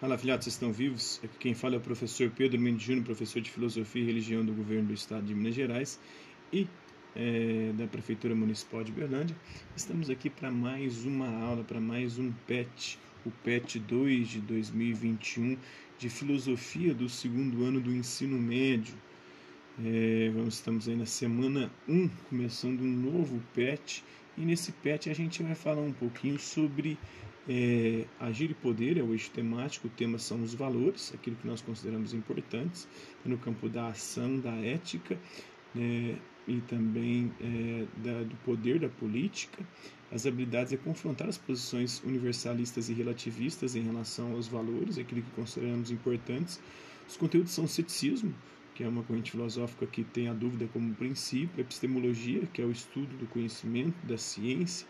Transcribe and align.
Fala, 0.00 0.16
filhotes, 0.16 0.44
vocês 0.44 0.54
estão 0.54 0.72
vivos? 0.72 1.20
Aqui 1.22 1.36
quem 1.38 1.54
fala 1.54 1.74
é 1.74 1.76
o 1.76 1.80
professor 1.82 2.30
Pedro 2.30 2.58
Mendes 2.58 2.84
Júnior, 2.84 3.04
professor 3.04 3.42
de 3.42 3.50
Filosofia 3.50 4.02
e 4.02 4.06
Religião 4.06 4.42
do 4.42 4.50
Governo 4.50 4.88
do 4.88 4.94
Estado 4.94 5.26
de 5.26 5.34
Minas 5.34 5.54
Gerais 5.54 6.00
e 6.50 6.66
é, 7.14 7.70
da 7.76 7.86
Prefeitura 7.86 8.34
Municipal 8.34 8.82
de 8.82 8.92
Berlândia. 8.92 9.36
Estamos 9.76 10.08
aqui 10.08 10.30
para 10.30 10.50
mais 10.50 11.04
uma 11.04 11.28
aula, 11.28 11.62
para 11.64 11.78
mais 11.82 12.18
um 12.18 12.32
PET, 12.46 12.98
o 13.26 13.30
PET 13.30 13.78
2 13.78 14.26
de 14.26 14.40
2021, 14.40 15.58
de 15.98 16.08
Filosofia 16.08 16.94
do 16.94 17.06
segundo 17.06 17.62
ano 17.62 17.78
do 17.78 17.92
ensino 17.92 18.38
médio. 18.38 18.94
É, 19.84 20.30
vamos, 20.32 20.54
estamos 20.54 20.88
aí 20.88 20.96
na 20.96 21.04
semana 21.04 21.70
1, 21.86 22.08
começando 22.30 22.80
um 22.80 22.90
novo 22.90 23.38
PET, 23.52 24.02
e 24.38 24.46
nesse 24.46 24.72
PET 24.72 25.10
a 25.10 25.14
gente 25.14 25.42
vai 25.42 25.54
falar 25.54 25.82
um 25.82 25.92
pouquinho 25.92 26.38
sobre 26.38 26.96
é, 27.48 28.04
agir 28.18 28.50
e 28.50 28.54
poder 28.54 28.98
é 28.98 29.02
o 29.02 29.12
eixo 29.12 29.30
temático, 29.30 29.86
o 29.86 29.90
tema 29.90 30.18
são 30.18 30.42
os 30.42 30.54
valores, 30.54 31.12
aquilo 31.14 31.36
que 31.36 31.46
nós 31.46 31.60
consideramos 31.60 32.12
importantes, 32.12 32.86
no 33.24 33.38
campo 33.38 33.68
da 33.68 33.88
ação, 33.88 34.38
da 34.38 34.54
ética 34.56 35.18
né, 35.74 36.16
e 36.46 36.60
também 36.62 37.32
é, 37.40 37.86
da, 38.02 38.22
do 38.22 38.36
poder 38.44 38.78
da 38.78 38.88
política. 38.88 39.64
As 40.12 40.26
habilidades 40.26 40.72
é 40.72 40.76
confrontar 40.76 41.28
as 41.28 41.38
posições 41.38 42.02
universalistas 42.04 42.88
e 42.88 42.92
relativistas 42.92 43.76
em 43.76 43.82
relação 43.82 44.32
aos 44.32 44.48
valores, 44.48 44.98
aquilo 44.98 45.22
que 45.22 45.30
consideramos 45.30 45.90
importantes. 45.90 46.60
Os 47.08 47.16
conteúdos 47.16 47.52
são 47.52 47.66
ceticismo, 47.66 48.34
que 48.74 48.84
é 48.84 48.88
uma 48.88 49.02
corrente 49.02 49.30
filosófica 49.30 49.86
que 49.86 50.02
tem 50.02 50.28
a 50.28 50.32
dúvida 50.32 50.68
como 50.72 50.94
princípio, 50.94 51.60
epistemologia, 51.60 52.46
que 52.52 52.60
é 52.60 52.64
o 52.64 52.70
estudo 52.70 53.16
do 53.18 53.26
conhecimento, 53.26 53.94
da 54.04 54.16
ciência, 54.16 54.86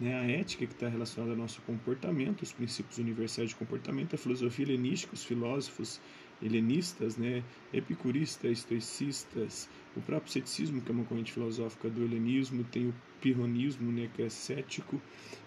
né, 0.00 0.14
a 0.14 0.24
ética 0.24 0.66
que 0.66 0.72
está 0.72 0.88
relacionada 0.88 1.32
ao 1.32 1.38
nosso 1.38 1.62
comportamento, 1.62 2.42
os 2.42 2.52
princípios 2.52 2.98
universais 2.98 3.50
de 3.50 3.56
comportamento, 3.56 4.14
a 4.14 4.18
filosofia 4.18 4.64
helenística, 4.64 5.14
os 5.14 5.24
filósofos 5.24 6.00
helenistas, 6.42 7.16
né, 7.16 7.42
epicuristas, 7.72 8.50
estoicistas, 8.50 9.68
o 9.96 10.00
próprio 10.00 10.32
ceticismo, 10.32 10.80
que 10.80 10.90
é 10.90 10.94
uma 10.94 11.04
corrente 11.04 11.32
filosófica 11.32 11.88
do 11.88 12.02
helenismo, 12.02 12.64
tem 12.64 12.88
o 12.88 12.94
pirronismo, 13.20 13.90
né, 13.92 14.10
que 14.14 14.22
é 14.22 14.28
cético, 14.28 15.00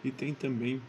e 0.04 0.12
tem 0.12 0.34
também 0.34 0.82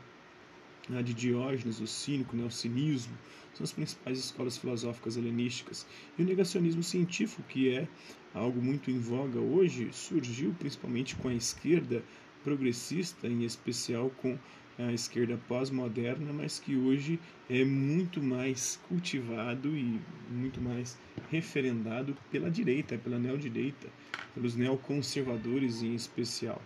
a 0.97 1.03
de 1.03 1.13
Diógenes, 1.13 1.81
o 1.81 1.87
cínico, 1.87 2.37
né, 2.37 2.45
o 2.45 2.51
cinismo, 2.51 3.17
são 3.53 3.65
as 3.65 3.73
principais 3.73 4.19
escolas 4.19 4.57
filosóficas 4.57 5.17
helenísticas. 5.17 5.87
E 6.17 6.23
o 6.23 6.25
negacionismo 6.25 6.83
científico, 6.83 7.43
que 7.43 7.75
é 7.75 7.89
algo 8.33 8.63
muito 8.63 8.91
em 8.91 8.99
voga 8.99 9.41
hoje, 9.41 9.89
surgiu 9.93 10.55
principalmente 10.59 11.17
com 11.17 11.29
a 11.29 11.35
esquerda 11.35 12.03
progressista, 12.45 13.27
em 13.27 13.45
especial 13.45 14.11
com 14.23 14.39
a 14.79 14.93
esquerda 14.93 15.39
pós-moderna, 15.49 16.33
mas 16.33 16.61
que 16.61 16.77
hoje 16.77 17.19
é 17.51 17.65
muito 17.65 18.23
mais 18.23 18.79
cultivado 18.89 19.77
e 19.77 20.01
muito 20.31 20.61
mais 20.61 20.97
referendado 21.31 22.17
pela 22.31 22.49
direita, 22.49 22.97
pela 22.97 23.19
neodireita, 23.19 23.89
pelos 24.35 24.55
neoconservadores 24.55 25.83
em 25.83 25.95
especial. 25.95 26.63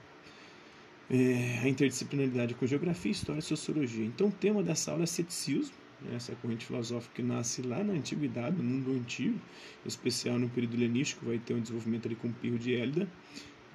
É, 1.11 1.61
a 1.62 1.69
interdisciplinaridade 1.69 2.55
com 2.55 2.67
geografia, 2.67 3.12
história 3.12 3.41
e 3.41 3.43
sociologia. 3.43 4.05
Então, 4.05 4.28
o 4.28 4.33
tema 4.33 4.62
dessa 4.62 4.93
aula 4.93 5.05
é 5.05 5.06
ceticismo, 5.06 5.75
né, 6.00 6.17
essa 6.17 6.34
corrente 6.37 6.67
filosófica 6.67 7.17
que 7.17 7.23
nasce 7.23 7.62
lá 7.62 7.83
na 7.83 7.93
antiguidade, 7.93 8.56
no 8.56 8.62
mundo 8.62 8.93
antigo, 8.93 9.39
em 9.84 9.89
especial 9.89 10.39
no 10.39 10.48
período 10.48 10.75
helenístico, 10.75 11.27
vai 11.27 11.39
ter 11.39 11.55
um 11.55 11.61
desenvolvimento 11.61 12.06
ali 12.06 12.15
com 12.15 12.28
o 12.28 12.33
Pirro 12.33 12.59
de 12.59 12.75
Hélida, 12.75 13.09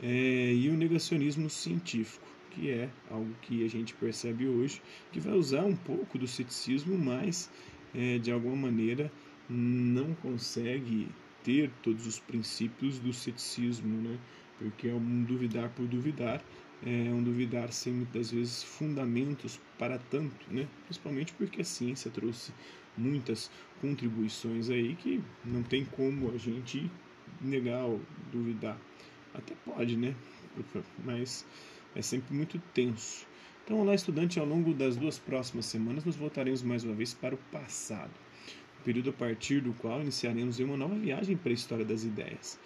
é, 0.02 0.54
e 0.54 0.70
o 0.70 0.78
negacionismo 0.78 1.50
científico, 1.50 2.28
que 2.52 2.70
é 2.70 2.90
algo 3.10 3.34
que 3.42 3.64
a 3.64 3.70
gente 3.70 3.94
percebe 3.94 4.48
hoje, 4.48 4.82
que 5.12 5.20
vai 5.20 5.34
usar 5.34 5.64
um 5.64 5.76
pouco 5.76 6.18
do 6.18 6.28
ceticismo, 6.28 6.98
mas 6.98 7.50
é, 7.94 8.18
de 8.18 8.32
alguma 8.32 8.56
maneira 8.56 9.12
não 9.50 10.14
consegue 10.16 11.08
ter 11.44 11.72
todos 11.82 12.06
os 12.06 12.20
princípios 12.20 13.00
do 13.00 13.14
ceticismo, 13.14 14.02
né? 14.02 14.20
porque 14.60 14.88
é 14.88 14.94
um 14.94 15.24
duvidar 15.24 15.70
por 15.70 15.88
duvidar, 15.88 16.44
é 16.86 17.10
um 17.12 17.24
duvidar 17.24 17.72
sem 17.72 17.94
muitas 17.94 18.32
vezes 18.32 18.64
fundamentos 18.64 19.60
para 19.78 19.98
tanto, 19.98 20.46
né? 20.52 20.68
principalmente 20.86 21.34
porque 21.34 21.62
a 21.62 21.66
ciência 21.66 22.12
trouxe 22.12 22.52
muitas 22.98 23.50
contribuições 23.80 24.70
aí 24.70 24.96
que 24.96 25.22
não 25.46 25.64
tem 25.64 25.86
como 25.86 26.32
a 26.32 26.38
gente 26.38 26.90
negar 27.40 27.86
ou 27.86 28.02
duvidar. 28.32 28.78
Até 29.38 29.54
pode, 29.64 29.96
né? 29.96 30.16
Mas 31.06 31.46
é 31.96 32.02
sempre 32.02 32.34
muito 32.34 32.60
tenso. 32.74 33.28
Então, 33.64 33.80
olá, 33.80 33.94
estudante, 33.94 34.40
ao 34.40 34.46
longo 34.46 34.74
das 34.74 34.96
duas 34.96 35.20
próximas 35.20 35.66
semanas, 35.66 36.04
nós 36.04 36.16
voltaremos 36.16 36.64
mais 36.64 36.84
uma 36.84 36.96
vez 36.96 37.14
para 37.14 37.36
o 37.36 37.38
passado, 37.52 38.14
o 38.80 38.84
período 38.84 39.12
a 39.12 39.14
partir 39.14 39.62
do 39.62 39.74
qual 39.74 40.02
iniciaremos 40.02 40.58
uma 40.60 40.78
nova 40.78 40.96
viagem 40.96 41.38
para 41.38 41.52
a 41.52 41.54
história 41.54 41.86
das 41.86 42.04
ideias. 42.04 42.58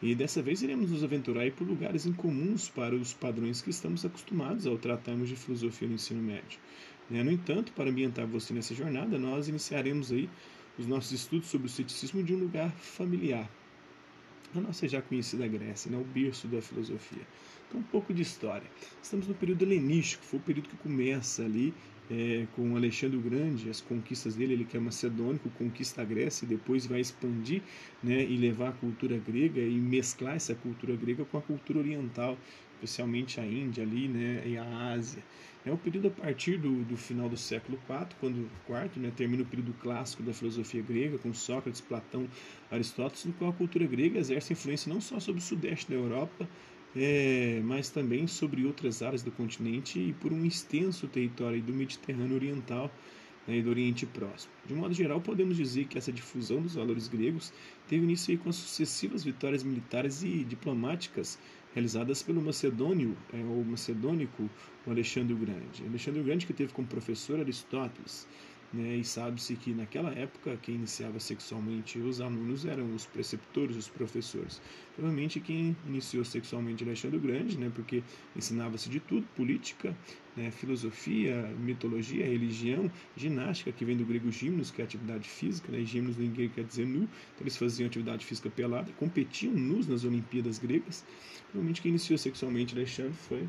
E 0.00 0.14
dessa 0.14 0.42
vez 0.42 0.62
iremos 0.62 0.90
nos 0.90 1.02
aventurar 1.02 1.50
por 1.52 1.66
lugares 1.66 2.06
incomuns 2.06 2.68
para 2.68 2.94
os 2.94 3.12
padrões 3.12 3.62
que 3.62 3.70
estamos 3.70 4.04
acostumados 4.04 4.66
ao 4.66 4.76
tratarmos 4.76 5.28
de 5.28 5.36
filosofia 5.36 5.88
no 5.88 5.94
ensino 5.94 6.22
médio. 6.22 6.58
Né? 7.08 7.22
No 7.22 7.32
entanto, 7.32 7.72
para 7.72 7.90
ambientar 7.90 8.26
você 8.26 8.52
nessa 8.52 8.74
jornada, 8.74 9.18
nós 9.18 9.48
iniciaremos 9.48 10.12
aí 10.12 10.28
os 10.78 10.86
nossos 10.86 11.12
estudos 11.12 11.48
sobre 11.48 11.66
o 11.66 11.70
ceticismo 11.70 12.22
de 12.22 12.34
um 12.34 12.38
lugar 12.38 12.70
familiar, 12.72 13.48
a 14.58 14.60
nossa 14.60 14.86
já 14.88 15.00
conhecida 15.00 15.46
Grécia, 15.48 15.90
né, 15.90 15.96
o 15.96 16.04
berço 16.04 16.46
da 16.46 16.60
filosofia. 16.60 17.22
Então, 17.68 17.80
um 17.80 17.84
pouco 17.84 18.12
de 18.12 18.22
história. 18.22 18.70
Estamos 19.02 19.26
no 19.26 19.34
período 19.34 19.62
helenístico, 19.62 20.24
foi 20.24 20.38
o 20.38 20.42
período 20.42 20.68
que 20.68 20.76
começa 20.76 21.42
ali 21.42 21.72
é, 22.10 22.46
com 22.54 22.76
Alexandre 22.76 23.16
o 23.16 23.20
Grande, 23.20 23.70
as 23.70 23.80
conquistas 23.80 24.34
dele, 24.34 24.52
ele 24.52 24.64
que 24.64 24.76
é 24.76 24.80
macedônico, 24.80 25.48
conquista 25.50 26.02
a 26.02 26.04
Grécia 26.04 26.44
e 26.44 26.48
depois 26.48 26.86
vai 26.86 27.00
expandir 27.00 27.62
né, 28.02 28.22
e 28.22 28.36
levar 28.36 28.70
a 28.70 28.72
cultura 28.72 29.16
grega 29.18 29.60
e 29.60 29.78
mesclar 29.78 30.36
essa 30.36 30.54
cultura 30.54 30.94
grega 30.96 31.24
com 31.24 31.38
a 31.38 31.42
cultura 31.42 31.78
oriental, 31.78 32.36
especialmente 32.82 33.38
a 33.38 33.46
Índia 33.46 33.84
ali 33.84 34.08
né, 34.08 34.42
e 34.44 34.58
a 34.58 34.92
Ásia. 34.92 35.22
É 35.64 35.70
o 35.70 35.76
período 35.76 36.08
a 36.08 36.10
partir 36.10 36.58
do, 36.58 36.82
do 36.82 36.96
final 36.96 37.28
do 37.28 37.36
século 37.36 37.78
IV, 37.88 38.16
quando 38.18 38.50
quarto, 38.66 38.98
né, 38.98 39.12
termina 39.16 39.44
o 39.44 39.46
período 39.46 39.72
clássico 39.74 40.22
da 40.22 40.32
filosofia 40.32 40.82
grega, 40.82 41.18
com 41.18 41.32
Sócrates, 41.32 41.80
Platão, 41.80 42.26
Aristóteles, 42.68 43.26
no 43.26 43.32
qual 43.34 43.50
a 43.50 43.52
cultura 43.52 43.86
grega 43.86 44.18
exerce 44.18 44.52
influência 44.52 44.92
não 44.92 45.00
só 45.00 45.20
sobre 45.20 45.40
o 45.40 45.44
sudeste 45.44 45.88
da 45.88 45.94
Europa, 45.94 46.48
é, 46.96 47.60
mas 47.64 47.90
também 47.90 48.26
sobre 48.26 48.66
outras 48.66 49.02
áreas 49.02 49.22
do 49.22 49.30
continente 49.30 50.00
e 50.00 50.12
por 50.14 50.32
um 50.32 50.44
extenso 50.44 51.06
território 51.06 51.62
do 51.62 51.72
Mediterrâneo 51.72 52.34
Oriental 52.34 52.90
né, 53.46 53.60
do 53.60 53.70
Oriente 53.70 54.04
Próximo. 54.04 54.52
De 54.66 54.74
modo 54.74 54.92
geral, 54.92 55.20
podemos 55.20 55.56
dizer 55.56 55.86
que 55.86 55.96
essa 55.96 56.12
difusão 56.12 56.60
dos 56.60 56.74
valores 56.74 57.08
gregos 57.08 57.52
teve 57.88 58.04
início 58.04 58.36
com 58.38 58.50
as 58.50 58.56
sucessivas 58.56 59.24
vitórias 59.24 59.62
militares 59.62 60.22
e 60.22 60.44
diplomáticas 60.44 61.38
realizadas 61.74 62.22
pelo 62.22 62.40
macedônio, 62.42 63.16
é, 63.32 63.38
ou 63.38 63.64
macedônico, 63.64 64.48
o 64.86 64.90
Alexandre 64.90 65.32
o 65.32 65.36
Grande. 65.36 65.84
Alexandre 65.86 66.20
o 66.20 66.24
Grande 66.24 66.46
que 66.46 66.52
teve 66.52 66.72
como 66.72 66.86
professor 66.86 67.40
Aristóteles, 67.40 68.26
né, 68.72 68.96
e 68.96 69.04
sabe-se 69.04 69.54
que 69.54 69.74
naquela 69.74 70.10
época 70.10 70.56
quem 70.62 70.76
iniciava 70.76 71.20
sexualmente 71.20 71.98
os 71.98 72.20
alunos 72.20 72.64
eram 72.64 72.94
os 72.94 73.04
preceptores, 73.04 73.76
os 73.76 73.88
professores. 73.88 74.62
Provavelmente 74.94 75.40
quem 75.40 75.76
iniciou 75.86 76.24
sexualmente 76.24 76.82
Alexandre 76.82 77.18
o 77.18 77.20
Grande, 77.20 77.58
né, 77.58 77.70
porque 77.74 78.02
ensinava-se 78.34 78.88
de 78.88 79.00
tudo, 79.00 79.26
política, 79.36 79.96
né, 80.36 80.50
filosofia, 80.50 81.42
mitologia, 81.58 82.24
religião, 82.24 82.90
ginástica, 83.16 83.72
que 83.72 83.84
vem 83.84 83.96
do 83.96 84.04
grego 84.04 84.30
gimnos, 84.30 84.70
que 84.70 84.80
é 84.80 84.84
atividade 84.84 85.28
física, 85.28 85.70
né, 85.70 85.84
gimnos 85.84 86.16
ninguém 86.16 86.48
quer 86.48 86.64
dizer 86.64 86.86
nu, 86.86 87.02
então 87.02 87.42
eles 87.42 87.56
faziam 87.56 87.86
atividade 87.86 88.24
física 88.24 88.48
pelada, 88.48 88.90
competiam 88.92 89.52
nus 89.52 89.86
nas 89.86 90.04
Olimpíadas 90.04 90.58
gregas. 90.58 91.04
Provavelmente 91.50 91.82
quem 91.82 91.90
iniciou 91.90 92.18
sexualmente 92.18 92.74
Alexandre 92.74 93.12
foi 93.12 93.48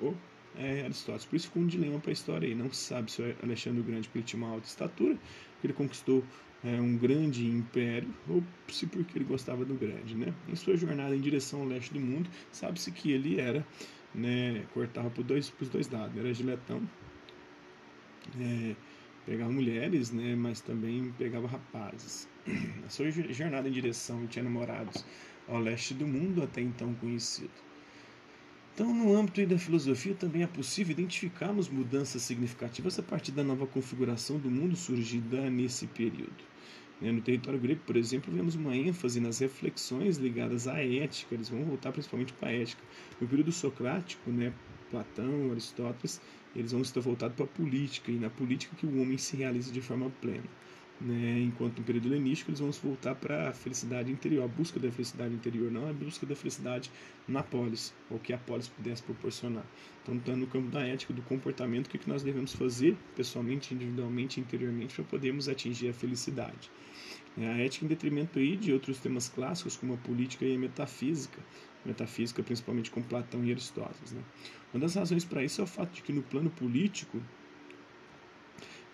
o 0.00 0.14
é, 0.58 0.82
Aristóteles. 0.82 1.24
Por 1.24 1.36
isso 1.36 1.46
ficou 1.46 1.62
um 1.62 1.66
dilema 1.66 1.98
para 1.98 2.10
a 2.10 2.12
história 2.12 2.48
aí. 2.48 2.54
Não 2.54 2.72
se 2.72 2.82
sabe 2.82 3.10
se 3.10 3.22
o 3.22 3.36
Alexandre 3.42 3.80
o 3.80 3.84
Grande 3.84 4.10
ele 4.14 4.24
tinha 4.24 4.42
uma 4.42 4.52
alta 4.52 4.66
estatura, 4.66 5.18
ele 5.62 5.72
conquistou 5.72 6.24
é, 6.64 6.80
um 6.80 6.96
grande 6.96 7.46
império, 7.46 8.08
ou 8.28 8.42
se 8.68 8.86
porque 8.86 9.18
ele 9.18 9.24
gostava 9.24 9.64
do 9.64 9.74
grande. 9.74 10.14
Né? 10.14 10.34
Em 10.48 10.56
sua 10.56 10.76
jornada 10.76 11.14
em 11.14 11.20
direção 11.20 11.60
ao 11.60 11.66
leste 11.66 11.92
do 11.92 12.00
mundo, 12.00 12.28
sabe-se 12.50 12.90
que 12.90 13.12
ele 13.12 13.38
era, 13.38 13.66
né, 14.14 14.64
cortava 14.72 15.10
por 15.10 15.22
dois, 15.22 15.52
os 15.60 15.68
dois 15.68 15.88
lados, 15.90 16.16
era 16.16 16.32
giletão, 16.32 16.82
é, 18.40 18.74
pegava 19.26 19.52
mulheres, 19.52 20.10
né, 20.10 20.34
mas 20.34 20.60
também 20.60 21.12
pegava 21.18 21.46
rapazes. 21.46 22.28
A 22.86 22.88
sua 22.88 23.10
jornada 23.10 23.68
em 23.68 23.72
direção, 23.72 24.26
tinha 24.26 24.42
namorados 24.42 25.04
ao 25.46 25.58
leste 25.58 25.92
do 25.92 26.06
mundo, 26.06 26.42
até 26.42 26.62
então 26.62 26.94
conhecido. 26.94 27.63
Então, 28.74 28.92
no 28.92 29.16
âmbito 29.16 29.46
da 29.46 29.56
filosofia, 29.56 30.16
também 30.16 30.42
é 30.42 30.48
possível 30.48 30.90
identificarmos 30.90 31.68
mudanças 31.68 32.22
significativas 32.22 32.98
a 32.98 33.04
partir 33.04 33.30
da 33.30 33.44
nova 33.44 33.68
configuração 33.68 34.36
do 34.36 34.50
mundo 34.50 34.74
surgida 34.74 35.48
nesse 35.48 35.86
período. 35.86 36.42
Né, 37.00 37.12
no 37.12 37.22
território 37.22 37.60
grego, 37.60 37.82
por 37.86 37.96
exemplo, 37.96 38.34
vemos 38.34 38.56
uma 38.56 38.76
ênfase 38.76 39.20
nas 39.20 39.38
reflexões 39.38 40.16
ligadas 40.16 40.66
à 40.66 40.84
ética, 40.84 41.36
eles 41.36 41.48
vão 41.48 41.62
voltar 41.62 41.92
principalmente 41.92 42.32
para 42.32 42.48
a 42.48 42.52
ética. 42.52 42.82
No 43.20 43.28
período 43.28 43.52
socrático, 43.52 44.28
né, 44.28 44.52
Platão, 44.90 45.52
Aristóteles, 45.52 46.20
eles 46.56 46.72
vão 46.72 46.82
estar 46.82 47.00
voltados 47.00 47.36
para 47.36 47.44
a 47.44 47.48
política, 47.48 48.10
e 48.10 48.16
na 48.16 48.28
política 48.28 48.74
que 48.74 48.86
o 48.86 49.00
homem 49.00 49.18
se 49.18 49.36
realiza 49.36 49.70
de 49.70 49.80
forma 49.80 50.10
plena. 50.20 50.48
Né? 51.00 51.40
Enquanto 51.40 51.78
no 51.78 51.84
período 51.84 52.06
helenístico 52.06 52.50
eles 52.50 52.60
vão 52.60 52.70
voltar 52.70 53.14
para 53.14 53.50
a 53.50 53.52
felicidade 53.52 54.10
interior, 54.12 54.44
a 54.44 54.48
busca 54.48 54.78
da 54.78 54.90
felicidade 54.90 55.34
interior, 55.34 55.70
não 55.70 55.88
a 55.88 55.92
busca 55.92 56.24
da 56.24 56.36
felicidade 56.36 56.90
na 57.26 57.42
polis, 57.42 57.92
ou 58.10 58.18
que 58.18 58.32
a 58.32 58.38
polis 58.38 58.68
pudesse 58.68 59.02
proporcionar. 59.02 59.64
Então, 60.02 60.16
está 60.16 60.36
no 60.36 60.46
campo 60.46 60.70
da 60.70 60.86
ética, 60.86 61.12
do 61.12 61.22
comportamento, 61.22 61.86
o 61.86 61.90
que, 61.90 61.98
que 61.98 62.08
nós 62.08 62.22
devemos 62.22 62.52
fazer 62.54 62.96
pessoalmente, 63.16 63.74
individualmente, 63.74 64.38
interiormente, 64.38 64.94
para 64.94 65.04
podermos 65.04 65.48
atingir 65.48 65.88
a 65.88 65.92
felicidade. 65.92 66.70
É, 67.36 67.48
a 67.48 67.58
ética 67.58 67.84
em 67.84 67.88
detrimento 67.88 68.38
aí 68.38 68.56
de 68.56 68.72
outros 68.72 68.98
temas 68.98 69.28
clássicos, 69.28 69.76
como 69.76 69.94
a 69.94 69.96
política 69.96 70.44
e 70.44 70.54
a 70.54 70.58
metafísica, 70.58 71.40
metafísica 71.84 72.42
principalmente 72.42 72.90
com 72.90 73.02
Platão 73.02 73.44
e 73.44 73.50
Aristóteles. 73.50 74.12
Né? 74.12 74.22
Uma 74.72 74.80
das 74.80 74.94
razões 74.94 75.24
para 75.24 75.42
isso 75.42 75.60
é 75.60 75.64
o 75.64 75.66
fato 75.66 75.92
de 75.92 76.02
que 76.02 76.12
no 76.12 76.22
plano 76.22 76.50
político 76.50 77.20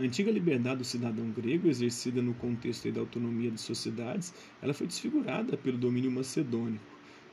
a 0.01 0.03
antiga 0.03 0.31
liberdade 0.31 0.79
do 0.79 0.85
cidadão 0.85 1.31
grego, 1.31 1.69
exercida 1.69 2.23
no 2.23 2.33
contexto 2.33 2.91
da 2.91 3.01
autonomia 3.01 3.51
de 3.51 3.61
sociedades, 3.61 4.33
ela 4.63 4.73
foi 4.73 4.87
desfigurada 4.87 5.59
pelo 5.59 5.77
domínio 5.77 6.11
macedônico, 6.11 6.83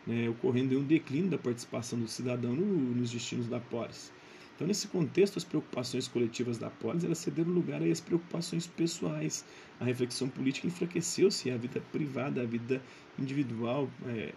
né, 0.06 0.28
ocorrendo 0.28 0.78
um 0.78 0.84
declínio 0.84 1.30
da 1.30 1.38
participação 1.38 1.98
do 1.98 2.10
cidadão 2.10 2.54
no, 2.54 2.66
nos 2.66 3.10
destinos 3.10 3.48
da 3.48 3.62
polis. 3.62 4.12
Então, 4.54 4.68
nesse 4.68 4.90
contexto, 4.90 5.38
as 5.38 5.46
preocupações 5.46 6.10
coletivas 6.10 6.58
da 6.58 6.69
polis 6.69 7.06
elas 7.06 7.19
cederam 7.19 7.54
lugar 7.54 7.81
às 7.81 8.02
preocupações 8.02 8.68
pessoais. 8.68 9.46
A 9.80 9.86
reflexão 9.86 10.28
política 10.28 10.68
enfraqueceu-se, 10.68 11.50
a 11.50 11.56
vida 11.56 11.80
privada, 11.94 12.42
a 12.42 12.46
vida 12.46 12.81
individual, 13.18 13.90
é, 14.08 14.34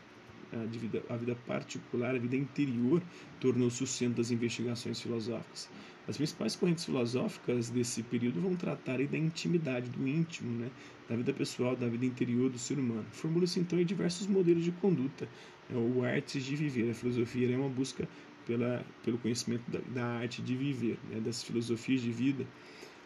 a 0.52 0.64
vida, 0.66 1.02
a 1.08 1.16
vida 1.16 1.34
particular, 1.46 2.14
a 2.14 2.18
vida 2.18 2.36
interior, 2.36 3.02
tornou-se 3.40 3.82
o 3.82 3.86
centro 3.86 4.18
das 4.18 4.30
investigações 4.30 5.00
filosóficas. 5.00 5.68
As 6.10 6.16
principais 6.16 6.56
correntes 6.56 6.84
filosóficas 6.84 7.70
desse 7.70 8.02
período 8.02 8.40
vão 8.40 8.56
tratar 8.56 8.98
da 8.98 9.16
intimidade, 9.16 9.88
do 9.90 10.08
íntimo, 10.08 10.58
né, 10.58 10.68
da 11.08 11.14
vida 11.14 11.32
pessoal, 11.32 11.76
da 11.76 11.86
vida 11.86 12.04
interior 12.04 12.50
do 12.50 12.58
ser 12.58 12.80
humano. 12.80 13.06
Formula-se 13.12 13.60
então 13.60 13.78
em 13.78 13.84
diversos 13.84 14.26
modelos 14.26 14.64
de 14.64 14.72
conduta, 14.72 15.28
é 15.72 15.76
o 15.76 16.04
arte 16.04 16.40
de 16.40 16.56
viver. 16.56 16.90
A 16.90 16.94
filosofia 16.94 17.54
é 17.54 17.56
uma 17.56 17.68
busca 17.68 18.08
pela, 18.44 18.84
pelo 19.04 19.18
conhecimento 19.18 19.62
da, 19.70 19.78
da 19.94 20.04
arte 20.04 20.42
de 20.42 20.56
viver, 20.56 20.98
né, 21.08 21.20
das 21.20 21.44
filosofias 21.44 22.00
de 22.00 22.10
vida. 22.10 22.44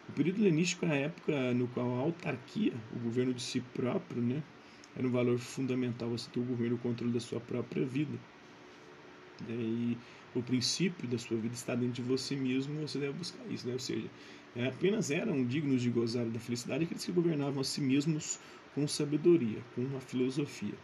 O 0.08 0.12
período 0.12 0.40
helenístico 0.40 0.86
é 0.86 0.90
a 0.90 0.94
época 0.94 1.52
no 1.52 1.68
qual 1.68 1.98
a 1.98 2.00
autarquia, 2.00 2.72
o 2.96 2.98
governo 3.00 3.34
de 3.34 3.42
si 3.42 3.60
próprio, 3.74 4.22
né, 4.22 4.42
era 4.96 5.06
um 5.06 5.10
valor 5.10 5.38
fundamental 5.38 6.08
você 6.08 6.30
ter 6.30 6.40
o 6.40 6.44
governo 6.44 6.76
o 6.76 6.78
controle 6.78 7.12
da 7.12 7.20
sua 7.20 7.38
própria 7.38 7.84
vida. 7.84 8.18
E 9.46 9.98
o 10.38 10.42
princípio 10.42 11.08
da 11.08 11.18
sua 11.18 11.36
vida 11.36 11.54
está 11.54 11.74
dentro 11.74 11.94
de 11.94 12.02
você 12.02 12.34
mesmo, 12.34 12.80
você 12.80 12.98
deve 12.98 13.12
buscar 13.12 13.44
isso, 13.50 13.66
né? 13.66 13.72
Ou 13.72 13.78
seja, 13.78 14.08
é, 14.56 14.68
apenas 14.68 15.10
eram 15.10 15.44
dignos 15.44 15.82
de 15.82 15.90
gozar 15.90 16.24
da 16.26 16.38
felicidade 16.38 16.84
aqueles 16.84 17.04
que 17.04 17.12
governavam 17.12 17.60
a 17.60 17.64
si 17.64 17.80
mesmos 17.80 18.38
com 18.74 18.86
sabedoria, 18.86 19.58
com 19.74 19.84
a 19.96 20.00
filosofia. 20.00 20.74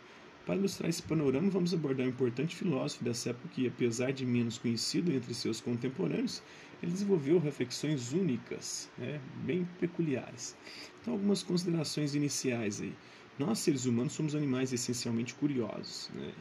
Para 0.47 0.57
ilustrar 0.57 0.89
esse 0.89 1.03
panorama, 1.03 1.51
vamos 1.51 1.75
abordar 1.75 2.07
um 2.07 2.11
importante 2.11 2.57
filósofo 2.57 3.05
dessa 3.05 3.31
época 3.31 3.49
que, 3.55 3.67
apesar 3.67 4.13
de 4.13 4.25
menos 4.25 4.59
conhecido 4.59 5.13
entre 5.13 5.35
seus 5.35 5.61
contemporâneos, 5.61 6.43
ele 6.83 6.93
desenvolveu 6.93 7.39
reflexões 7.39 8.13
únicas, 8.13 8.91
né, 8.97 9.21
bem 9.45 9.69
peculiares. 9.79 10.57
Então, 11.01 11.15
algumas 11.15 11.43
considerações 11.43 12.15
iniciais 12.15 12.81
aí. 12.81 12.95
Nós, 13.39 13.59
seres 13.59 13.85
humanos, 13.85 14.13
somos 14.13 14.35
animais 14.35 14.73
essencialmente 14.73 15.35
curiosos. 15.35 16.11
Né? 16.15 16.33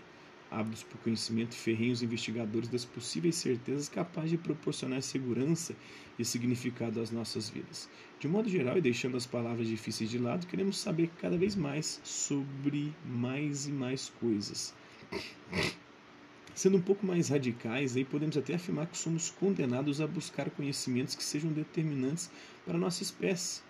Ávidos 0.52 0.84
por 0.84 0.98
conhecimento, 1.02 1.56
ferrenhos 1.56 2.02
investigadores 2.02 2.70
das 2.70 2.86
possíveis 2.86 3.36
certezas 3.36 3.88
capazes 3.88 4.32
de 4.32 4.38
proporcionar 4.38 5.02
segurança 5.02 5.76
e 6.18 6.26
significado 6.26 7.00
às 7.00 7.12
nossas 7.12 7.50
vidas. 7.50 7.90
De 8.20 8.28
modo 8.28 8.50
geral, 8.50 8.78
e 8.78 8.82
deixando 8.82 9.16
as 9.16 9.26
palavras 9.26 9.68
difíceis 9.68 10.10
de 10.10 10.18
lado, 10.18 10.48
queremos 10.48 10.78
saber 10.78 11.10
cada 11.22 11.38
vez 11.38 11.56
mais 11.56 12.02
sobre 12.04 12.94
mais 13.06 13.68
e 13.68 13.72
mais 13.72 14.12
coisas. 14.20 14.74
Sendo 16.56 16.78
um 16.78 16.82
pouco 16.82 17.06
mais 17.06 17.30
radicais, 17.30 17.96
aí 17.96 18.04
podemos 18.04 18.36
até 18.36 18.56
afirmar 18.56 18.88
que 18.88 18.98
somos 18.98 19.30
condenados 19.30 20.02
a 20.02 20.08
buscar 20.08 20.50
conhecimentos 20.50 21.16
que 21.16 21.24
sejam 21.24 21.52
determinantes 21.52 22.30
para 22.66 22.76
a 22.76 22.80
nossa 22.80 23.02
espécie. 23.02 23.62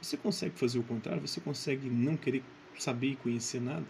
Você 0.00 0.16
consegue 0.16 0.58
fazer 0.58 0.78
o 0.78 0.82
contrário? 0.82 1.20
Você 1.26 1.40
consegue 1.40 1.90
não 1.90 2.16
querer 2.16 2.42
saber 2.78 3.08
e 3.08 3.16
conhecer 3.16 3.60
nada? 3.60 3.84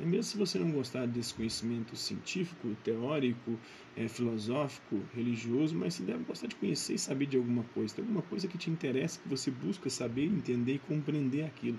E 0.00 0.06
mesmo 0.06 0.22
se 0.24 0.36
você 0.38 0.58
não 0.58 0.70
gostar 0.70 1.06
desse 1.06 1.34
conhecimento 1.34 1.94
científico, 1.94 2.74
teórico, 2.82 3.58
é, 3.96 4.08
filosófico, 4.08 5.00
religioso, 5.14 5.74
mas 5.74 5.94
você 5.94 6.02
deve 6.02 6.24
gostar 6.24 6.46
de 6.46 6.56
conhecer 6.56 6.94
e 6.94 6.98
saber 6.98 7.26
de 7.26 7.36
alguma 7.36 7.64
coisa. 7.74 7.94
Tem 7.94 8.02
alguma 8.02 8.22
coisa 8.22 8.48
que 8.48 8.56
te 8.56 8.70
interessa, 8.70 9.20
que 9.20 9.28
você 9.28 9.50
busca 9.50 9.90
saber, 9.90 10.24
entender 10.24 10.74
e 10.74 10.78
compreender 10.78 11.44
aquilo. 11.44 11.78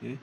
Né? 0.00 0.18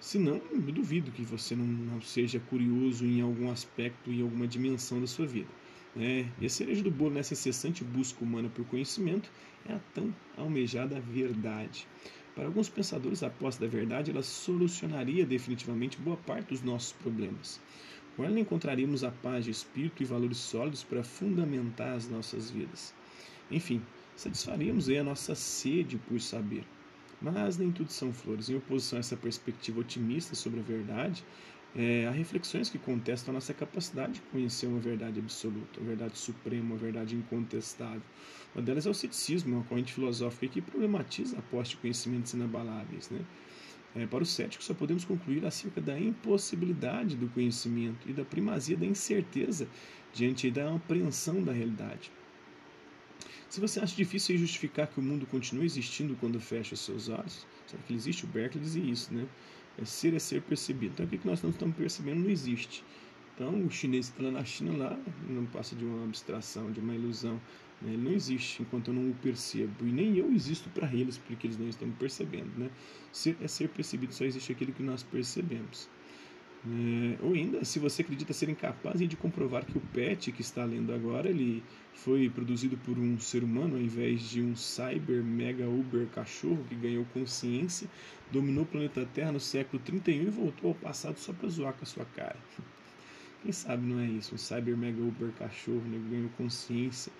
Senão, 0.00 0.40
eu 0.50 0.60
duvido 0.60 1.10
que 1.10 1.22
você 1.22 1.54
não, 1.54 1.66
não 1.66 2.00
seja 2.00 2.40
curioso 2.40 3.04
em 3.04 3.20
algum 3.20 3.50
aspecto, 3.50 4.10
em 4.10 4.22
alguma 4.22 4.46
dimensão 4.46 5.00
da 5.00 5.06
sua 5.06 5.26
vida. 5.26 5.48
Né? 5.94 6.30
E 6.40 6.46
a 6.46 6.50
cereja 6.50 6.82
do 6.82 6.90
bolo 6.90 7.14
nessa 7.14 7.34
incessante 7.34 7.82
busca 7.82 8.24
humana 8.24 8.48
por 8.48 8.64
conhecimento 8.66 9.30
é 9.68 9.72
a 9.72 9.80
tão 9.94 10.14
almejada 10.36 11.00
verdade. 11.00 11.86
Para 12.38 12.46
alguns 12.46 12.68
pensadores, 12.68 13.24
a 13.24 13.30
posse 13.30 13.60
da 13.60 13.66
verdade 13.66 14.12
ela 14.12 14.22
solucionaria 14.22 15.26
definitivamente 15.26 15.98
boa 15.98 16.16
parte 16.18 16.50
dos 16.50 16.62
nossos 16.62 16.92
problemas. 16.92 17.60
Com 18.14 18.22
ela 18.22 18.38
encontraríamos 18.38 19.02
a 19.02 19.10
paz 19.10 19.44
de 19.44 19.50
espírito 19.50 20.04
e 20.04 20.06
valores 20.06 20.36
sólidos 20.36 20.84
para 20.84 21.02
fundamentar 21.02 21.96
as 21.96 22.08
nossas 22.08 22.48
vidas. 22.48 22.94
Enfim, 23.50 23.82
satisfaríamos 24.14 24.88
aí 24.88 24.98
a 24.98 25.02
nossa 25.02 25.34
sede 25.34 25.96
por 25.96 26.20
saber. 26.20 26.62
Mas 27.20 27.58
nem 27.58 27.72
tudo 27.72 27.90
são 27.90 28.12
flores. 28.12 28.48
Em 28.48 28.54
oposição 28.54 28.98
a 28.98 29.00
essa 29.00 29.16
perspectiva 29.16 29.80
otimista 29.80 30.36
sobre 30.36 30.60
a 30.60 30.62
verdade, 30.62 31.24
é, 31.76 32.06
há 32.06 32.10
reflexões 32.10 32.70
que 32.70 32.78
contestam 32.78 33.32
a 33.32 33.34
nossa 33.34 33.52
capacidade 33.52 34.14
de 34.14 34.20
conhecer 34.22 34.66
uma 34.66 34.80
verdade 34.80 35.20
absoluta, 35.20 35.80
uma 35.80 35.88
verdade 35.88 36.18
suprema, 36.18 36.64
uma 36.64 36.76
verdade 36.76 37.14
incontestável. 37.14 38.02
Uma 38.54 38.62
delas 38.62 38.86
é 38.86 38.90
o 38.90 38.94
ceticismo, 38.94 39.56
uma 39.56 39.64
corrente 39.64 39.92
filosófica 39.92 40.48
que 40.48 40.62
problematiza 40.62 41.38
a 41.38 41.42
posse 41.42 41.70
de 41.70 41.76
conhecimentos 41.76 42.32
inabaláveis. 42.32 43.10
Né? 43.10 43.20
É, 43.94 44.06
para 44.06 44.22
o 44.22 44.26
cético, 44.26 44.62
só 44.64 44.74
podemos 44.74 45.04
concluir 45.04 45.44
acerca 45.44 45.80
da 45.80 45.98
impossibilidade 45.98 47.16
do 47.16 47.28
conhecimento 47.28 48.08
e 48.08 48.12
da 48.12 48.24
primazia 48.24 48.76
da 48.76 48.86
incerteza 48.86 49.68
diante 50.12 50.50
da 50.50 50.74
apreensão 50.74 51.42
da 51.42 51.52
realidade. 51.52 52.10
Se 53.48 53.60
você 53.60 53.80
acha 53.80 53.96
difícil 53.96 54.36
justificar 54.36 54.86
que 54.86 55.00
o 55.00 55.02
mundo 55.02 55.26
continue 55.26 55.64
existindo 55.64 56.14
quando 56.16 56.38
fecha 56.38 56.74
os 56.74 56.80
seus 56.80 57.08
olhos, 57.08 57.46
sabe 57.66 57.82
que 57.84 57.92
ele 57.92 57.98
existe? 57.98 58.24
O 58.24 58.28
Berkeley 58.28 58.62
dizia 58.62 58.84
isso, 58.84 59.12
né? 59.12 59.26
É 59.80 59.84
ser 59.84 60.14
é 60.14 60.18
ser 60.18 60.42
percebido. 60.42 60.92
Então, 60.94 61.06
o 61.06 61.08
que 61.08 61.26
nós 61.26 61.42
não 61.42 61.50
estamos 61.50 61.76
percebendo 61.76 62.20
não 62.20 62.30
existe. 62.30 62.84
Então, 63.34 63.64
o 63.64 63.70
chinês 63.70 64.08
que 64.08 64.16
está 64.16 64.24
lá 64.24 64.32
na 64.32 64.44
China, 64.44 64.76
lá, 64.76 64.98
não 65.28 65.46
passa 65.46 65.76
de 65.76 65.84
uma 65.84 66.04
abstração, 66.04 66.72
de 66.72 66.80
uma 66.80 66.94
ilusão. 66.94 67.40
Né? 67.80 67.92
Ele 67.92 68.02
não 68.02 68.12
existe 68.12 68.62
enquanto 68.62 68.88
eu 68.88 68.94
não 68.94 69.10
o 69.10 69.14
percebo. 69.14 69.86
E 69.86 69.92
nem 69.92 70.16
eu 70.16 70.32
existo 70.32 70.68
para 70.70 70.92
eles, 70.92 71.18
porque 71.18 71.46
eles 71.46 71.56
não 71.56 71.68
estão 71.68 71.88
percebendo. 71.92 72.50
Né? 72.58 72.68
Ser 73.12 73.36
é 73.40 73.46
ser 73.46 73.68
percebido, 73.68 74.12
só 74.12 74.24
existe 74.24 74.50
aquilo 74.50 74.72
que 74.72 74.82
nós 74.82 75.04
percebemos. 75.04 75.88
É, 76.66 77.16
ou 77.22 77.34
ainda, 77.34 77.64
se 77.64 77.78
você 77.78 78.02
acredita 78.02 78.32
ser 78.32 78.48
incapaz 78.48 78.98
de 78.98 79.16
comprovar 79.16 79.64
que 79.64 79.78
o 79.78 79.80
pet 79.80 80.32
que 80.32 80.40
está 80.40 80.64
lendo 80.64 80.92
agora 80.92 81.28
ele 81.28 81.62
foi 81.94 82.28
produzido 82.28 82.76
por 82.78 82.98
um 82.98 83.18
ser 83.20 83.44
humano 83.44 83.76
ao 83.76 83.80
invés 83.80 84.22
de 84.22 84.42
um 84.42 84.56
cyber 84.56 85.22
mega 85.22 85.68
uber 85.68 86.08
cachorro 86.08 86.64
que 86.68 86.74
ganhou 86.74 87.04
consciência, 87.14 87.88
dominou 88.32 88.64
o 88.64 88.66
planeta 88.66 89.08
Terra 89.14 89.32
no 89.32 89.40
século 89.40 89.80
31 89.84 90.22
e 90.22 90.30
voltou 90.30 90.70
ao 90.70 90.74
passado 90.74 91.16
só 91.18 91.32
para 91.32 91.48
zoar 91.48 91.74
com 91.74 91.84
a 91.84 91.86
sua 91.86 92.04
cara. 92.04 92.36
Quem 93.42 93.52
sabe 93.52 93.86
não 93.86 94.00
é 94.00 94.06
isso? 94.06 94.34
Um 94.34 94.38
cyber 94.38 94.76
mega 94.76 95.00
uber 95.00 95.30
cachorro 95.38 95.82
né, 95.86 96.00
ganhou 96.10 96.28
consciência 96.30 97.12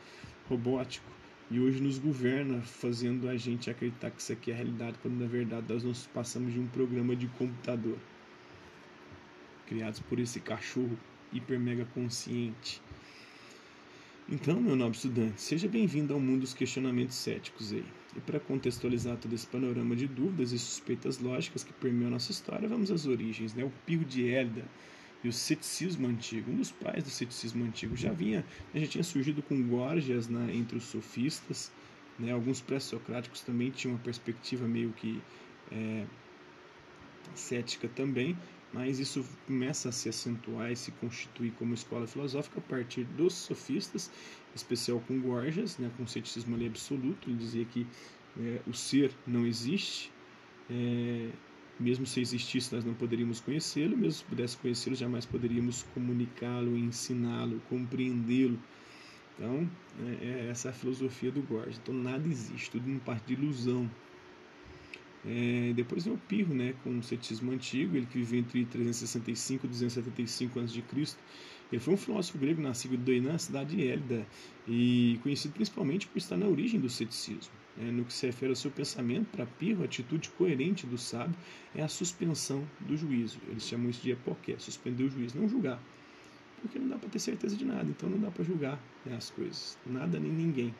robótico 0.48 1.06
e 1.48 1.60
hoje 1.60 1.80
nos 1.80 1.96
governa, 1.96 2.60
fazendo 2.60 3.28
a 3.28 3.36
gente 3.36 3.70
acreditar 3.70 4.10
que 4.10 4.20
isso 4.20 4.32
aqui 4.32 4.50
é 4.50 4.54
a 4.54 4.56
realidade, 4.56 4.98
quando 5.00 5.14
na 5.14 5.26
verdade 5.26 5.72
nós 5.72 5.84
nos 5.84 6.06
passamos 6.08 6.52
de 6.52 6.58
um 6.58 6.66
programa 6.66 7.14
de 7.14 7.28
computador 7.28 7.96
criados 9.68 10.00
por 10.00 10.18
esse 10.18 10.40
cachorro 10.40 10.98
hiper 11.32 11.60
mega 11.60 11.84
consciente. 11.94 12.80
Então, 14.26 14.60
meu 14.60 14.74
nobre 14.74 14.96
estudante, 14.96 15.40
seja 15.40 15.68
bem-vindo 15.68 16.12
ao 16.12 16.20
mundo 16.20 16.40
dos 16.40 16.54
questionamentos 16.54 17.16
céticos 17.16 17.72
aí. 17.72 17.84
E 18.16 18.20
para 18.20 18.40
contextualizar 18.40 19.16
todo 19.16 19.34
esse 19.34 19.46
panorama 19.46 19.94
de 19.94 20.06
dúvidas 20.06 20.52
e 20.52 20.58
suspeitas 20.58 21.18
lógicas 21.18 21.62
que 21.62 21.72
permeiam 21.72 22.10
nossa 22.10 22.32
história, 22.32 22.68
vamos 22.68 22.90
às 22.90 23.06
origens, 23.06 23.54
né? 23.54 23.64
O 23.64 23.72
Pio 23.86 24.04
de 24.04 24.28
Hélida 24.28 24.64
e 25.22 25.28
o 25.28 25.32
ceticismo 25.32 26.06
antigo. 26.06 26.50
Um 26.50 26.56
dos 26.56 26.72
pais 26.72 27.04
do 27.04 27.10
ceticismo 27.10 27.64
antigo 27.64 27.96
já 27.96 28.12
vinha, 28.12 28.44
já 28.74 28.86
tinha 28.86 29.04
surgido 29.04 29.42
com 29.42 29.62
Gorgias 29.62 30.28
né, 30.28 30.50
entre 30.54 30.78
os 30.78 30.84
sofistas, 30.84 31.70
né? 32.18 32.32
Alguns 32.32 32.60
pré-socráticos 32.60 33.42
também 33.42 33.70
tinham 33.70 33.94
uma 33.94 34.02
perspectiva 34.02 34.66
meio 34.66 34.92
que 34.92 35.22
é, 35.70 36.04
cética 37.34 37.88
também, 37.88 38.36
mas 38.72 38.98
isso 38.98 39.24
começa 39.46 39.88
a 39.88 39.92
se 39.92 40.08
acentuar 40.08 40.70
e 40.70 40.76
se 40.76 40.90
constituir 40.92 41.52
como 41.52 41.74
escola 41.74 42.06
filosófica 42.06 42.58
a 42.58 42.62
partir 42.62 43.04
dos 43.04 43.34
sofistas. 43.34 44.10
especial 44.54 45.00
com 45.06 45.20
Gorgias, 45.20 45.78
né, 45.78 45.90
com 45.96 46.02
o 46.02 46.08
ceticismo 46.08 46.54
ali 46.56 46.66
absoluto. 46.66 47.30
Ele 47.30 47.38
dizia 47.38 47.64
que 47.64 47.86
é, 48.38 48.60
o 48.66 48.74
ser 48.74 49.12
não 49.26 49.46
existe, 49.46 50.10
é, 50.70 51.30
mesmo 51.78 52.06
se 52.06 52.20
existisse, 52.20 52.74
nós 52.74 52.84
não 52.84 52.94
poderíamos 52.94 53.40
conhecê-lo, 53.40 53.96
mesmo 53.96 54.12
se 54.12 54.24
pudesse 54.24 54.56
conhecê-lo, 54.56 54.96
jamais 54.96 55.24
poderíamos 55.24 55.84
comunicá-lo, 55.94 56.76
ensiná-lo, 56.76 57.60
compreendê-lo. 57.68 58.58
Então, 59.36 59.70
é, 60.00 60.24
é 60.24 60.48
essa 60.50 60.70
a 60.70 60.72
filosofia 60.72 61.30
do 61.30 61.40
Gorgias. 61.42 61.78
Então, 61.80 61.94
nada 61.94 62.26
existe, 62.28 62.70
tudo 62.70 62.86
uma 62.86 62.98
parte 63.00 63.26
de 63.26 63.34
ilusão. 63.34 63.88
É, 65.28 65.74
depois 65.74 66.04
vem 66.04 66.14
o 66.14 66.18
Pirro, 66.18 66.54
né, 66.54 66.74
com 66.82 66.98
o 66.98 67.02
ceticismo 67.02 67.52
antigo, 67.52 67.94
ele 67.96 68.06
que 68.06 68.16
viveu 68.16 68.40
entre 68.40 68.64
365 68.64 69.66
e 69.66 69.68
275 69.68 70.60
a.C. 70.60 70.82
Ele 71.70 71.80
foi 71.80 71.92
um 71.92 71.96
filósofo 71.98 72.38
grego 72.38 72.62
nascido 72.62 72.98
na 73.20 73.36
cidade 73.36 73.76
de 73.76 73.86
Hélida, 73.86 74.26
e 74.66 75.20
conhecido 75.22 75.52
principalmente 75.52 76.06
por 76.06 76.16
estar 76.16 76.38
na 76.38 76.46
origem 76.46 76.80
do 76.80 76.88
ceticismo. 76.88 77.52
É, 77.78 77.90
no 77.92 78.04
que 78.04 78.12
se 78.12 78.26
refere 78.26 78.50
ao 78.50 78.56
seu 78.56 78.70
pensamento, 78.70 79.26
para 79.26 79.44
Pirro, 79.44 79.82
a 79.82 79.84
atitude 79.84 80.30
coerente 80.30 80.86
do 80.86 80.96
sábio 80.96 81.36
é 81.74 81.82
a 81.82 81.88
suspensão 81.88 82.66
do 82.80 82.96
juízo. 82.96 83.38
Eles 83.48 83.64
chamam 83.64 83.90
isso 83.90 84.02
de 84.02 84.10
epoqué, 84.10 84.56
suspender 84.58 85.04
o 85.04 85.10
juízo, 85.10 85.38
não 85.38 85.46
julgar. 85.46 85.80
Porque 86.62 86.78
não 86.78 86.88
dá 86.88 86.96
para 86.96 87.08
ter 87.08 87.18
certeza 87.18 87.54
de 87.54 87.64
nada, 87.64 87.88
então 87.88 88.08
não 88.08 88.18
dá 88.18 88.30
para 88.30 88.42
julgar 88.42 88.80
né, 89.04 89.14
as 89.14 89.30
coisas, 89.30 89.78
nada 89.86 90.18
nem 90.18 90.32
ninguém. 90.32 90.74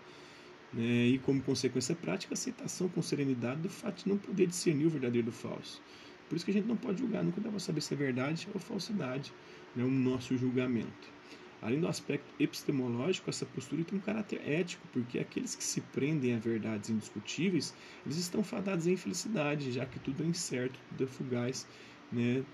Né? 0.72 1.06
E 1.06 1.18
como 1.18 1.42
consequência 1.42 1.94
prática, 1.94 2.34
aceitação 2.34 2.88
com 2.88 3.00
serenidade 3.02 3.60
do 3.62 3.68
fato 3.68 4.04
de 4.04 4.08
não 4.08 4.18
poder 4.18 4.46
discernir 4.46 4.87
o 4.87 4.90
verdadeiro 4.90 5.26
do 5.26 5.32
falso. 5.32 5.80
Por 6.28 6.37
isso 6.37 6.44
que 6.44 6.50
a 6.50 6.54
gente 6.54 6.66
não 6.66 6.76
pode 6.76 7.00
julgar, 7.00 7.25
nunca 7.25 7.40
dá 7.40 7.48
para 7.48 7.58
saber 7.58 7.80
se 7.80 7.94
é 7.94 7.96
verdade 7.96 8.48
ou 8.52 8.60
falsidade, 8.60 9.32
né? 9.75 9.82
o 9.82 9.90
nosso 9.90 10.37
julgamento. 10.37 11.18
Além 11.60 11.80
do 11.80 11.88
aspecto 11.88 12.32
epistemológico, 12.38 13.28
essa 13.30 13.44
postura 13.44 13.82
tem 13.82 13.98
um 13.98 14.00
caráter 14.00 14.40
ético, 14.48 14.87
porque 14.92 15.18
aqueles 15.18 15.56
que 15.56 15.64
se 15.64 15.80
prendem 15.80 16.34
a 16.34 16.38
verdades 16.38 16.90
indiscutíveis, 16.90 17.75
eles 18.06 18.16
estão 18.16 18.44
fadados 18.44 18.87
à 18.87 18.90
infelicidade, 18.90 19.72
já 19.72 19.84
que 19.84 19.98
tudo 19.98 20.22
é 20.22 20.26
incerto, 20.26 20.78
tudo 20.90 21.04
é 21.04 21.06
fugaz, 21.06 21.66
né? 22.12 22.44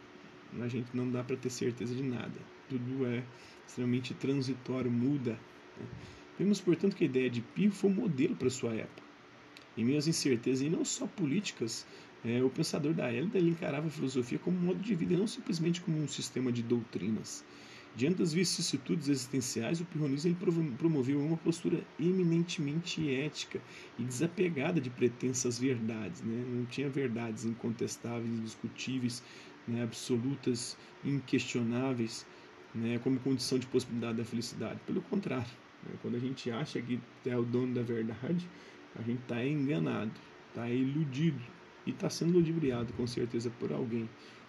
a 0.61 0.69
gente 0.69 0.89
não 0.95 1.11
dá 1.11 1.23
para 1.23 1.37
ter 1.37 1.51
certeza 1.51 1.95
de 1.95 2.03
nada. 2.03 2.41
Tudo 2.69 3.07
é 3.07 3.23
extremamente 3.67 4.15
transitório, 4.15 4.91
muda. 4.91 5.33
Né? 5.33 5.87
Vemos, 6.39 6.61
portanto, 6.61 6.97
que 6.97 7.05
a 7.05 7.07
ideia 7.07 7.31
de 7.31 7.41
Pio 7.41 7.71
foi 7.71 7.91
um 7.91 7.95
modelo 7.95 8.35
para 8.35 8.51
sua 8.51 8.75
época. 8.75 9.03
Em 9.77 9.85
meio 9.85 9.99
às 9.99 10.07
incertezas, 10.07 10.63
e 10.63 10.71
não 10.71 10.85
só 10.85 11.07
políticas, 11.07 11.87
é, 12.25 12.43
o 12.43 12.51
pensador 12.51 12.95
da 12.95 13.13
Hélida 13.13 13.39
encarava 13.39 13.89
a 13.89 13.91
filosofia 13.91 14.39
como 14.39 14.57
um 14.57 14.61
modo 14.61 14.81
de 14.81 14.95
vida 14.95 15.15
e 15.15 15.17
não 15.17 15.27
simplesmente 15.27 15.81
como 15.81 15.99
um 15.99 16.09
sistema 16.09 16.51
de 16.51 16.63
doutrinas. 16.63 17.45
Diante 17.97 18.17
das 18.17 18.33
vicissitudes 18.33 19.09
existenciais, 19.09 19.81
o 19.81 19.85
pirronismo 19.85 20.35
promoveu 20.77 21.21
uma 21.21 21.37
postura 21.37 21.81
eminentemente 22.01 23.09
ética 23.09 23.61
e 23.97 24.03
desapegada 24.03 24.81
de 24.81 24.91
pretensas 24.91 25.61
verdades. 25.61 26.21
Né? 26.21 26.45
Não 26.49 26.65
tinha 26.65 26.89
verdades 26.89 27.45
incontestáveis, 27.45 28.27
indiscutíveis, 28.27 29.23
né? 29.69 29.85
absolutas, 29.85 30.77
inquestionáveis, 31.05 32.27
né? 32.75 32.99
como 32.99 33.21
condição 33.21 33.61
de 33.61 33.67
possibilidade 33.69 34.19
da 34.19 34.25
felicidade. 34.25 34.81
Pelo 34.85 35.01
contrário? 35.03 35.64
Quando 36.03 36.17
a 36.17 36.21
gente 36.21 36.51
acha 36.51 36.81
que 36.81 37.01
é 37.27 37.37
o 37.37 37.43
dono 37.43 37.75
da 37.75 37.83
verdade, 37.83 38.49
a 38.97 39.03
gente 39.03 39.21
está 39.23 39.45
enganado, 39.45 40.13
está 40.49 40.69
iludido 40.69 41.41
e 41.87 41.91
está 41.91 42.09
sendo 42.09 42.33
ludibriado 42.33 42.93
com 42.95 43.07
certeza 43.07 43.51
por 43.59 43.73
alguém 43.73 44.09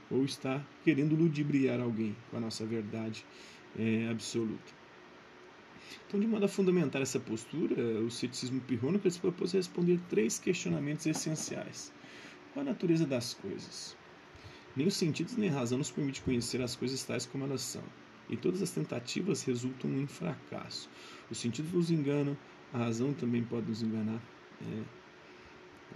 ou 0.09 0.23
está 0.23 0.63
querendo 0.83 1.15
ludibriar 1.15 1.79
alguém 1.79 2.15
com 2.29 2.37
a 2.37 2.39
nossa 2.39 2.65
verdade 2.65 3.25
é, 3.77 4.07
absoluta. 4.09 4.73
Então, 6.07 6.19
de 6.19 6.27
modo 6.27 6.45
a 6.45 6.47
fundamentar 6.47 7.01
essa 7.01 7.19
postura, 7.19 7.75
o 8.01 8.11
ceticismo 8.11 8.61
pirrônico 8.61 9.09
se 9.09 9.19
propôs 9.19 9.51
responder 9.51 9.99
três 10.09 10.39
questionamentos 10.39 11.05
essenciais. 11.05 11.91
Qual 12.53 12.65
a 12.65 12.69
natureza 12.69 13.05
das 13.05 13.33
coisas? 13.33 13.97
Nem 14.75 14.87
os 14.87 14.95
sentidos 14.95 15.35
nem 15.35 15.49
a 15.49 15.53
razão 15.53 15.77
nos 15.77 15.91
permite 15.91 16.21
conhecer 16.21 16.61
as 16.61 16.75
coisas 16.75 17.03
tais 17.03 17.25
como 17.25 17.45
elas 17.45 17.61
são, 17.61 17.83
e 18.29 18.37
todas 18.37 18.61
as 18.61 18.71
tentativas 18.71 19.43
resultam 19.43 19.91
em 19.91 20.07
fracasso. 20.07 20.89
Os 21.29 21.37
sentidos 21.37 21.71
nos 21.71 21.91
enganam, 21.91 22.37
a 22.73 22.77
razão 22.79 23.13
também 23.13 23.43
pode 23.43 23.67
nos 23.67 23.81
enganar. 23.81 24.21
É, 24.61 24.83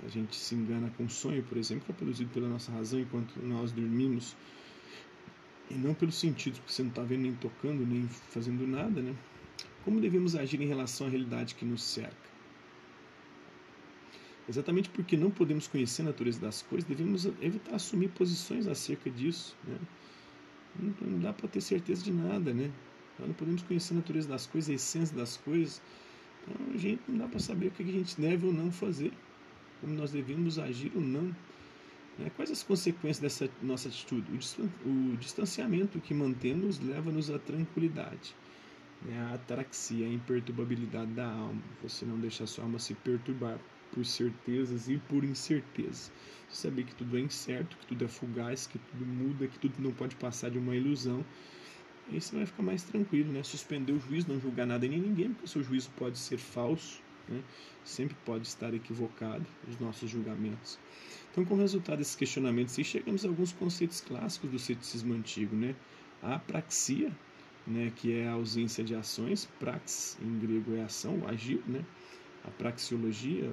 a 0.06 0.10
gente 0.10 0.36
se 0.36 0.56
engana 0.56 0.92
com 0.96 1.06
o 1.06 1.10
sonho, 1.10 1.44
por 1.44 1.58
exemplo, 1.58 1.86
que 1.86 1.92
é 1.92 1.96
produzido 1.96 2.30
pela 2.32 2.48
nossa 2.48 2.72
razão 2.72 3.00
enquanto 3.00 3.36
nós 3.42 3.72
dormimos, 3.72 4.36
e 5.70 5.74
não 5.74 5.94
pelos 5.94 6.16
sentidos, 6.16 6.60
porque 6.60 6.74
você 6.74 6.82
não 6.82 6.90
está 6.90 7.04
vendo 7.04 7.22
nem 7.22 7.36
tocando, 7.36 7.86
nem 7.86 8.08
fazendo 8.08 8.66
nada, 8.66 9.02
né? 9.02 9.16
Como 9.84 10.02
devemos 10.02 10.36
agir 10.36 10.62
em 10.62 10.68
relação 10.68 11.08
à 11.08 11.10
realidade 11.10 11.56
que 11.56 11.66
nos 11.66 11.84
cerca? 11.84 12.30
Exatamente 14.48 14.90
porque 14.90 15.16
não 15.16 15.30
podemos 15.30 15.68
conhecer 15.68 16.02
a 16.02 16.06
natureza 16.06 16.40
das 16.40 16.64
coisas, 16.64 16.90
devemos 16.90 17.26
evitar 17.40 17.76
assumir 17.76 18.10
posições 18.10 18.68
acerca 18.68 19.10
disso. 19.10 19.56
Né? 19.64 19.78
Não, 20.78 21.20
dá 21.20 21.34
para 21.34 21.48
ter 21.48 21.62
certeza 21.62 22.04
de 22.04 22.12
nada, 22.12 22.54
né? 22.54 22.72
Nós 23.18 23.28
não 23.28 23.36
podemos 23.36 23.62
conhecer 23.62 23.94
a 23.94 23.98
natureza 23.98 24.28
das 24.28 24.46
coisas, 24.46 24.70
a 24.70 24.74
essência 24.74 25.16
das 25.16 25.38
coisas. 25.38 25.82
Então, 26.44 26.74
a 26.74 26.78
gente 26.78 27.02
não 27.08 27.18
dá 27.18 27.28
para 27.28 27.40
saber 27.40 27.68
o 27.68 27.72
que 27.72 27.84
a 27.84 27.86
gente 27.86 28.20
deve 28.20 28.46
ou 28.46 28.54
não 28.54 28.72
fazer 28.72 29.12
como 29.82 29.94
nós 29.94 30.12
devemos 30.12 30.60
agir 30.60 30.92
ou 30.96 31.02
não. 31.02 31.34
Né? 32.18 32.30
Quais 32.36 32.52
as 32.52 32.64
consequências 32.64 33.20
dessa 33.20 33.50
nossa 33.62 33.88
atitude? 33.88 34.26
O 34.86 35.16
distanciamento 35.18 36.00
que 36.00 36.14
mantemos 36.14 36.80
leva-nos 36.80 37.30
à 37.30 37.40
tranquilidade, 37.40 38.36
né? 39.02 39.20
a 39.32 39.36
ataraxia, 39.36 40.06
a 40.06 40.10
imperturbabilidade 40.10 41.12
da 41.12 41.28
alma. 41.28 41.62
Você 41.82 42.06
não 42.06 42.20
deixa 42.20 42.46
sua 42.46 42.66
alma 42.66 42.80
se 42.80 42.94
perturbar 42.94 43.58
por 43.94 44.06
certezas 44.06 44.90
e 44.90 44.98
por 44.98 45.24
incertezas. 45.24 46.12
Você 46.50 46.68
saber 46.68 46.84
que 46.84 46.96
tudo 46.96 47.18
é 47.18 47.22
incerto, 47.22 47.78
que 47.78 47.86
tudo 47.86 48.06
é 48.06 48.08
fugaz, 48.08 48.68
que 48.68 48.80
tudo 48.80 49.06
muda, 49.06 49.48
que 49.48 49.60
tudo 49.60 49.76
não 49.80 49.92
pode 49.92 50.16
passar 50.16 50.50
de 50.50 50.58
uma 50.58 50.76
ilusão. 50.76 51.24
Aí 52.12 52.20
você 52.20 52.36
vai 52.36 52.46
ficar 52.46 52.64
mais 52.64 52.84
tranquilo, 52.84 53.32
né? 53.32 53.44
Suspender 53.44 53.92
o 53.92 54.00
juízo, 54.00 54.28
não 54.30 54.40
julgar 54.40 54.66
nada 54.66 54.88
nem 54.88 55.00
ninguém, 55.00 55.30
porque 55.30 55.46
o 55.46 55.48
seu 55.48 55.62
juízo 55.62 55.92
pode 55.96 56.18
ser 56.18 56.38
falso, 56.38 57.02
né? 57.28 57.44
sempre 57.84 58.16
pode 58.26 58.48
estar 58.48 58.74
equivocado 58.74 59.46
os 59.68 59.80
nossos 59.80 60.10
julgamentos. 60.10 60.80
Então, 61.32 61.46
como 61.46 61.62
resultado 61.62 62.00
desses 62.00 62.16
questionamentos, 62.16 62.76
chegamos 62.76 63.24
a 63.24 63.28
alguns 63.28 63.52
conceitos 63.52 64.02
clássicos 64.02 64.50
do 64.50 64.60
ceticismo 64.60 65.14
antigo, 65.14 65.56
né? 65.56 65.76
A 66.22 66.36
apraxia, 66.36 67.12
né, 67.66 67.92
que 67.96 68.14
é 68.14 68.28
a 68.28 68.34
ausência 68.34 68.84
de 68.84 68.96
ações, 68.96 69.48
prax 69.60 70.18
em 70.22 70.40
grego 70.40 70.76
é 70.76 70.84
ação, 70.84 71.22
agir, 71.28 71.62
né? 71.68 71.86
A 72.46 72.52
praxeologia, 72.52 73.52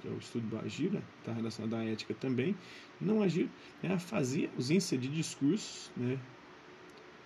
que 0.00 0.08
é 0.08 0.10
o 0.10 0.18
estudo 0.18 0.46
do 0.48 0.58
agir, 0.58 1.02
está 1.18 1.32
relacionado 1.32 1.74
à 1.74 1.84
ética 1.84 2.14
também. 2.14 2.54
Não 3.00 3.22
agir 3.22 3.48
é 3.82 3.88
a 3.88 3.98
fazer 3.98 4.50
ausência 4.56 4.98
de 4.98 5.08
discursos, 5.08 5.90
né? 5.96 6.18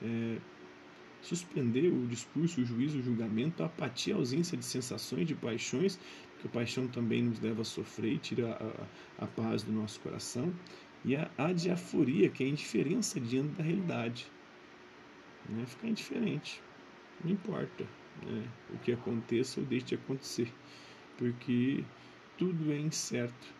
É, 0.01 0.39
suspender 1.23 1.89
o 1.89 2.07
discurso, 2.07 2.61
o 2.61 2.65
juízo, 2.65 2.99
o 2.99 3.03
julgamento, 3.03 3.63
a 3.63 3.67
apatia, 3.67 4.15
a 4.15 4.19
ausência 4.19 4.59
de 4.59 4.65
sensações, 4.65 5.27
de 5.27 5.35
paixões, 5.35 5.99
porque 6.33 6.49
a 6.49 6.51
paixão 6.51 6.89
também 6.89 7.23
nos 7.23 7.41
leva 7.41 7.63
a 7.63 7.65
sofrer 7.65 8.15
e 8.15 8.19
tira 8.19 8.53
a, 8.53 9.23
a, 9.23 9.25
a 9.25 9.27
paz 9.29 9.63
do 9.63 9.73
nosso 9.73 10.01
coração, 10.01 10.53
e 11.05 11.17
a 11.17 11.31
adiaforia, 11.39 12.29
que 12.29 12.43
é 12.43 12.47
a 12.47 12.51
indiferença 12.51 13.21
diante 13.21 13.55
da 13.55 13.63
realidade. 13.63 14.27
Né? 15.49 15.65
Ficar 15.67 15.89
indiferente, 15.89 16.61
não 17.25 17.33
importa 17.33 17.85
né? 18.25 18.49
o 18.71 18.79
que 18.79 18.93
aconteça 18.93 19.61
ou 19.61 19.67
deixe 19.67 19.87
de 19.87 19.95
acontecer, 19.95 20.53
porque 21.19 21.85
tudo 22.39 22.73
é 22.73 22.79
incerto. 22.79 23.55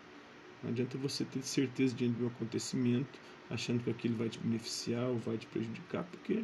Não 0.63 0.71
adianta 0.71 0.97
você 0.97 1.25
ter 1.25 1.41
certeza 1.43 1.95
diante 1.95 2.17
do 2.17 2.27
acontecimento, 2.27 3.19
achando 3.49 3.83
que 3.83 3.89
aquilo 3.89 4.15
vai 4.15 4.29
te 4.29 4.39
beneficiar 4.39 5.07
ou 5.07 5.17
vai 5.17 5.37
te 5.37 5.45
prejudicar, 5.47 6.03
porque 6.05 6.43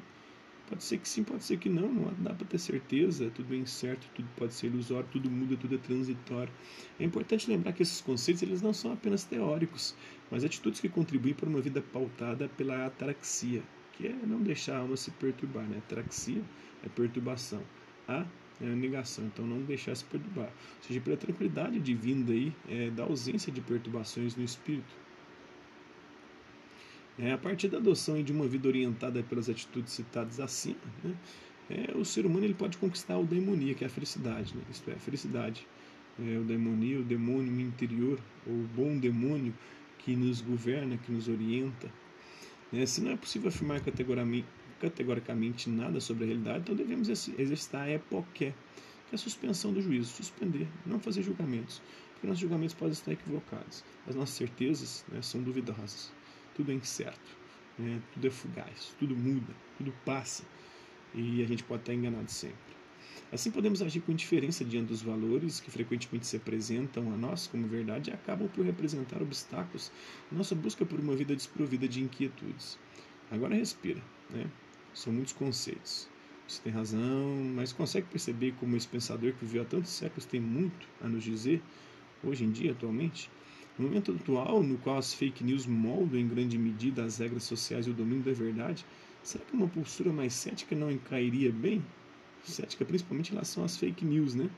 Pode 0.69 0.83
ser 0.83 0.99
que 0.99 1.09
sim, 1.09 1.23
pode 1.23 1.43
ser 1.43 1.57
que 1.57 1.67
não, 1.67 1.91
não 1.91 2.13
dá 2.19 2.31
para 2.31 2.45
ter 2.45 2.59
certeza, 2.59 3.31
tudo 3.31 3.55
é 3.55 3.57
incerto, 3.57 4.07
tudo 4.13 4.29
pode 4.37 4.53
ser 4.53 4.67
ilusório, 4.67 5.09
tudo 5.11 5.27
muda, 5.27 5.57
tudo 5.57 5.73
é 5.73 5.77
transitório. 5.79 6.53
É 6.99 7.03
importante 7.03 7.49
lembrar 7.49 7.73
que 7.73 7.81
esses 7.81 8.01
conceitos 8.01 8.43
eles 8.43 8.61
não 8.61 8.71
são 8.71 8.93
apenas 8.93 9.23
teóricos, 9.23 9.95
mas 10.29 10.43
atitudes 10.43 10.79
que 10.79 10.87
contribuem 10.87 11.33
para 11.33 11.49
uma 11.49 11.59
vida 11.59 11.81
pautada 11.81 12.47
pela 12.49 12.85
ataraxia, 12.85 13.63
que 13.93 14.05
é 14.05 14.13
não 14.27 14.43
deixar 14.43 14.75
a 14.75 14.79
alma 14.81 14.95
se 14.95 15.09
perturbar. 15.09 15.63
Né? 15.63 15.79
Ataraxia 15.79 16.43
é 16.85 16.89
perturbação, 16.89 17.63
a 18.07 18.23
é 18.61 18.65
a 18.65 18.75
negação, 18.75 19.25
então 19.25 19.45
não 19.45 19.61
deixar 19.61 19.95
se 19.95 20.03
perturbar. 20.03 20.47
Ou 20.47 20.87
seja, 20.87 20.99
pela 21.01 21.17
tranquilidade 21.17 21.79
divina 21.79 22.31
aí, 22.31 22.53
é, 22.67 22.89
da 22.89 23.03
ausência 23.03 23.51
de 23.51 23.61
perturbações 23.61 24.35
no 24.35 24.43
espírito. 24.43 24.93
É, 27.17 27.33
a 27.33 27.37
partir 27.37 27.67
da 27.67 27.77
adoção 27.77 28.21
de 28.23 28.31
uma 28.31 28.47
vida 28.47 28.67
orientada 28.67 29.21
pelas 29.23 29.49
atitudes 29.49 29.93
citadas 29.93 30.39
acima, 30.39 30.79
né, 31.03 31.15
é, 31.69 31.95
o 31.95 32.03
ser 32.03 32.25
humano 32.25 32.45
ele 32.45 32.53
pode 32.53 32.77
conquistar 32.77 33.17
o 33.17 33.25
demonia, 33.25 33.75
que 33.75 33.83
é 33.83 33.87
a 33.87 33.89
felicidade. 33.89 34.55
Né? 34.55 34.61
Isto 34.71 34.89
é, 34.89 34.93
a 34.93 34.99
felicidade. 34.99 35.67
É, 36.17 36.37
o 36.37 36.43
demonia, 36.43 36.99
o 36.99 37.03
demônio 37.03 37.61
interior, 37.61 38.19
o 38.45 38.67
bom 38.75 38.97
demônio 38.97 39.53
que 39.99 40.15
nos 40.15 40.41
governa, 40.41 40.97
que 40.97 41.11
nos 41.11 41.27
orienta. 41.27 41.89
Né? 42.71 42.85
Se 42.85 43.01
não 43.01 43.11
é 43.11 43.15
possível 43.15 43.49
afirmar 43.49 43.77
categoricamente, 44.79 45.69
nada 45.69 45.99
sobre 45.99 46.23
a 46.23 46.27
realidade, 46.27 46.59
então 46.59 46.75
devemos 46.75 47.09
exercitar 47.09 47.83
a 47.83 47.91
epoqué, 47.91 48.53
que 49.07 49.13
é 49.13 49.15
a 49.15 49.17
suspensão 49.17 49.73
do 49.73 49.81
juízo, 49.81 50.11
suspender, 50.11 50.67
não 50.85 50.99
fazer 50.99 51.21
julgamentos, 51.21 51.81
porque 52.13 52.27
nossos 52.27 52.41
julgamentos 52.41 52.75
podem 52.75 52.93
estar 52.93 53.11
equivocados, 53.11 53.83
as 54.07 54.15
nossas 54.15 54.35
certezas 54.35 55.05
né, 55.09 55.21
são 55.21 55.41
duvidosas, 55.41 56.11
tudo 56.55 56.71
é 56.71 56.75
incerto, 56.75 57.37
né, 57.77 58.01
tudo 58.13 58.27
é 58.27 58.29
fugaz, 58.29 58.95
tudo 58.99 59.15
muda, 59.15 59.53
tudo 59.77 59.93
passa 60.05 60.43
e 61.13 61.43
a 61.43 61.47
gente 61.47 61.63
pode 61.63 61.81
estar 61.81 61.93
enganado 61.93 62.29
sempre. 62.29 62.79
Assim 63.31 63.51
podemos 63.51 63.81
agir 63.81 64.01
com 64.01 64.11
indiferença 64.11 64.65
diante 64.65 64.87
dos 64.87 65.01
valores 65.01 65.59
que 65.59 65.69
frequentemente 65.69 66.25
se 66.25 66.37
apresentam 66.37 67.13
a 67.13 67.17
nós 67.17 67.45
como 67.47 67.67
verdade 67.67 68.09
e 68.09 68.13
acabam 68.13 68.47
por 68.47 68.65
representar 68.65 69.21
obstáculos 69.21 69.91
em 70.31 70.35
nossa 70.35 70.55
busca 70.55 70.83
por 70.83 70.99
uma 70.99 71.15
vida 71.15 71.35
desprovida 71.35 71.87
de 71.87 72.01
inquietudes. 72.01 72.79
Agora 73.31 73.55
respira, 73.55 74.01
né? 74.31 74.49
São 74.93 75.13
muitos 75.13 75.33
conceitos. 75.33 76.07
Você 76.47 76.61
tem 76.63 76.73
razão, 76.73 77.35
mas 77.55 77.71
consegue 77.71 78.07
perceber 78.07 78.53
como 78.59 78.75
esse 78.75 78.87
pensador 78.87 79.33
que 79.33 79.45
viveu 79.45 79.61
há 79.61 79.65
tantos 79.65 79.91
séculos 79.91 80.25
tem 80.25 80.39
muito 80.39 80.87
a 81.01 81.07
nos 81.07 81.23
dizer 81.23 81.61
hoje 82.23 82.43
em 82.43 82.51
dia, 82.51 82.71
atualmente? 82.71 83.29
No 83.77 83.87
momento 83.87 84.11
atual, 84.11 84.63
no 84.63 84.77
qual 84.77 84.97
as 84.97 85.13
fake 85.13 85.43
news 85.43 85.65
moldam 85.65 86.19
em 86.19 86.27
grande 86.27 86.57
medida 86.57 87.03
as 87.03 87.19
regras 87.19 87.43
sociais 87.43 87.87
e 87.87 87.91
o 87.91 87.93
domínio 87.93 88.23
da 88.23 88.33
verdade, 88.33 88.85
será 89.23 89.45
que 89.45 89.53
uma 89.53 89.67
postura 89.67 90.11
mais 90.11 90.33
cética 90.33 90.75
não 90.75 90.97
cairia 90.97 91.51
bem? 91.51 91.83
cética 92.43 92.85
principalmente 92.85 93.29
em 93.29 93.33
relação 93.33 93.63
às 93.63 93.77
fake 93.77 94.03
news, 94.05 94.33
né? 94.33 94.49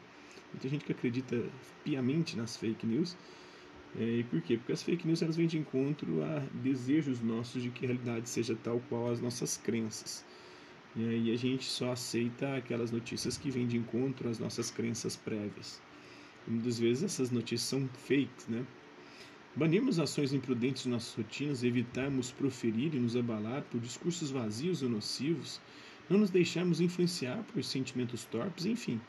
Muita 0.54 0.70
gente 0.70 0.86
que 0.86 0.92
acredita 0.92 1.44
piamente 1.84 2.38
nas 2.38 2.58
fake 2.58 2.86
news. 2.86 3.16
É, 4.00 4.04
e 4.04 4.24
por 4.24 4.42
quê? 4.42 4.58
Porque 4.58 4.72
as 4.72 4.84
fake 4.84 5.06
news 5.06 5.22
elas 5.22 5.36
vêm 5.36 5.48
de 5.48 5.58
encontro 5.58 6.24
a 6.24 6.40
desejos 6.64 7.20
nossos 7.22 7.62
de 7.62 7.70
que 7.70 7.86
a 7.86 7.90
realidade 7.90 8.30
seja 8.30 8.56
tal 8.56 8.82
qual 8.88 9.12
as 9.12 9.20
nossas 9.20 9.58
crenças. 9.58 10.24
E 10.96 11.08
aí 11.08 11.34
a 11.34 11.38
gente 11.38 11.66
só 11.66 11.92
aceita 11.92 12.56
aquelas 12.56 12.92
notícias 12.92 13.38
que 13.38 13.50
vêm 13.50 13.68
de 13.68 13.78
encontro 13.78 14.30
às 14.30 14.40
nossas 14.40 14.72
crenças 14.72 15.16
prévias. 15.16 15.82
Muitas 16.48 16.80
vezes 16.80 17.04
essas 17.04 17.32
notícias 17.32 17.70
são 17.70 17.88
fakes, 18.08 18.48
né? 18.48 18.66
Banirmos 19.56 20.00
ações 20.00 20.34
imprudentes 20.34 20.84
de 20.84 20.90
nossas 20.90 21.14
rotinas, 21.14 21.62
evitarmos 21.62 22.32
proferir 22.32 22.96
e 22.96 23.00
nos 23.00 23.18
abalar 23.18 23.62
por 23.64 23.82
discursos 23.82 24.32
vazios 24.32 24.82
ou 24.82 24.90
nocivos, 24.90 25.60
não 26.10 26.20
nos 26.20 26.30
deixarmos 26.30 26.80
influenciar 26.80 27.44
por 27.52 27.62
sentimentos 27.64 28.24
torpes, 28.26 28.66
enfim. 28.66 29.00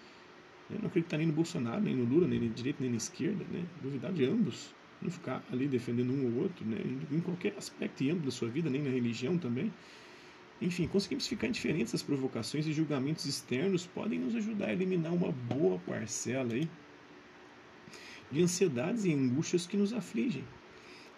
Né? 0.73 0.79
Não 0.81 0.88
acreditar 0.88 1.19
nem 1.19 1.26
no 1.26 1.33
Bolsonaro, 1.33 1.81
nem 1.81 1.95
no 1.95 2.05
Lula, 2.05 2.26
nem 2.26 2.41
na 2.41 2.49
direita, 2.49 2.79
nem 2.81 2.91
na 2.91 2.97
esquerda, 2.97 3.45
né? 3.50 3.64
duvidar 3.83 4.12
de 4.12 4.25
ambos, 4.25 4.75
não 5.00 5.11
ficar 5.11 5.45
ali 5.52 5.69
defendendo 5.69 6.11
um 6.12 6.35
ou 6.35 6.43
outro, 6.43 6.64
né? 6.64 6.79
em 7.11 7.21
qualquer 7.21 7.55
aspecto 7.57 8.02
e 8.02 8.11
âmbito 8.11 8.26
da 8.26 8.33
sua 8.33 8.49
vida, 8.49 8.71
nem 8.71 8.83
na 8.83 8.91
religião 8.91 9.37
também. 9.37 9.73
Enfim, 10.61 10.87
conseguimos 10.87 11.26
ficar 11.26 11.49
indiferentes 11.49 11.95
às 11.95 12.02
provocações 12.02 12.67
e 12.67 12.73
julgamentos 12.73 13.26
externos 13.26 13.85
podem 13.87 14.19
nos 14.19 14.35
ajudar 14.37 14.67
a 14.67 14.73
eliminar 14.73 15.12
uma 15.12 15.33
boa 15.33 15.79
parcela 15.81 16.55
aí 16.55 16.69
de 18.31 18.43
ansiedades 18.43 19.05
e 19.05 19.12
angústias 19.12 19.67
que 19.67 19.76
nos 19.76 19.93
afligem. 19.93 20.45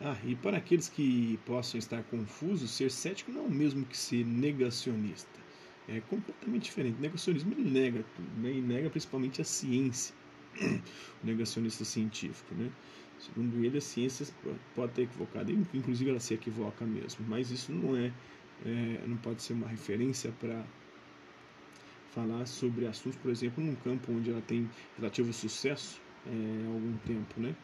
Ah, 0.00 0.16
e 0.24 0.34
para 0.34 0.56
aqueles 0.56 0.88
que 0.88 1.38
possam 1.46 1.78
estar 1.78 2.02
confusos, 2.04 2.70
ser 2.70 2.90
cético 2.90 3.30
não 3.30 3.42
é 3.42 3.46
o 3.46 3.50
mesmo 3.50 3.84
que 3.84 3.96
ser 3.96 4.24
negacionista 4.26 5.43
é 5.88 6.00
completamente 6.00 6.64
diferente. 6.64 6.98
O 6.98 7.02
negacionismo 7.02 7.52
ele 7.52 7.70
nega 7.70 8.04
tudo, 8.16 8.28
né? 8.40 8.52
nega 8.52 8.90
principalmente 8.90 9.40
a 9.40 9.44
ciência, 9.44 10.14
o 10.60 11.26
negacionista 11.26 11.84
científico. 11.84 12.54
Né? 12.54 12.70
Segundo 13.18 13.64
ele, 13.64 13.78
a 13.78 13.80
ciência 13.80 14.26
pode 14.74 14.90
estar 14.92 15.02
equivocada, 15.02 15.52
inclusive 15.52 16.10
ela 16.10 16.20
se 16.20 16.34
equivoca 16.34 16.84
mesmo, 16.84 17.24
mas 17.28 17.50
isso 17.50 17.72
não 17.72 17.96
é, 17.96 18.12
é 18.64 19.04
não 19.06 19.16
pode 19.16 19.42
ser 19.42 19.52
uma 19.52 19.68
referência 19.68 20.32
para 20.40 20.64
falar 22.14 22.46
sobre 22.46 22.86
assuntos, 22.86 23.18
por 23.18 23.30
exemplo, 23.30 23.62
num 23.62 23.74
campo 23.74 24.12
onde 24.12 24.30
ela 24.30 24.40
tem 24.42 24.70
relativo 24.96 25.32
sucesso 25.32 26.00
é, 26.26 26.66
há 26.66 26.68
algum 26.68 26.96
tempo. 26.98 27.40
Né? 27.40 27.54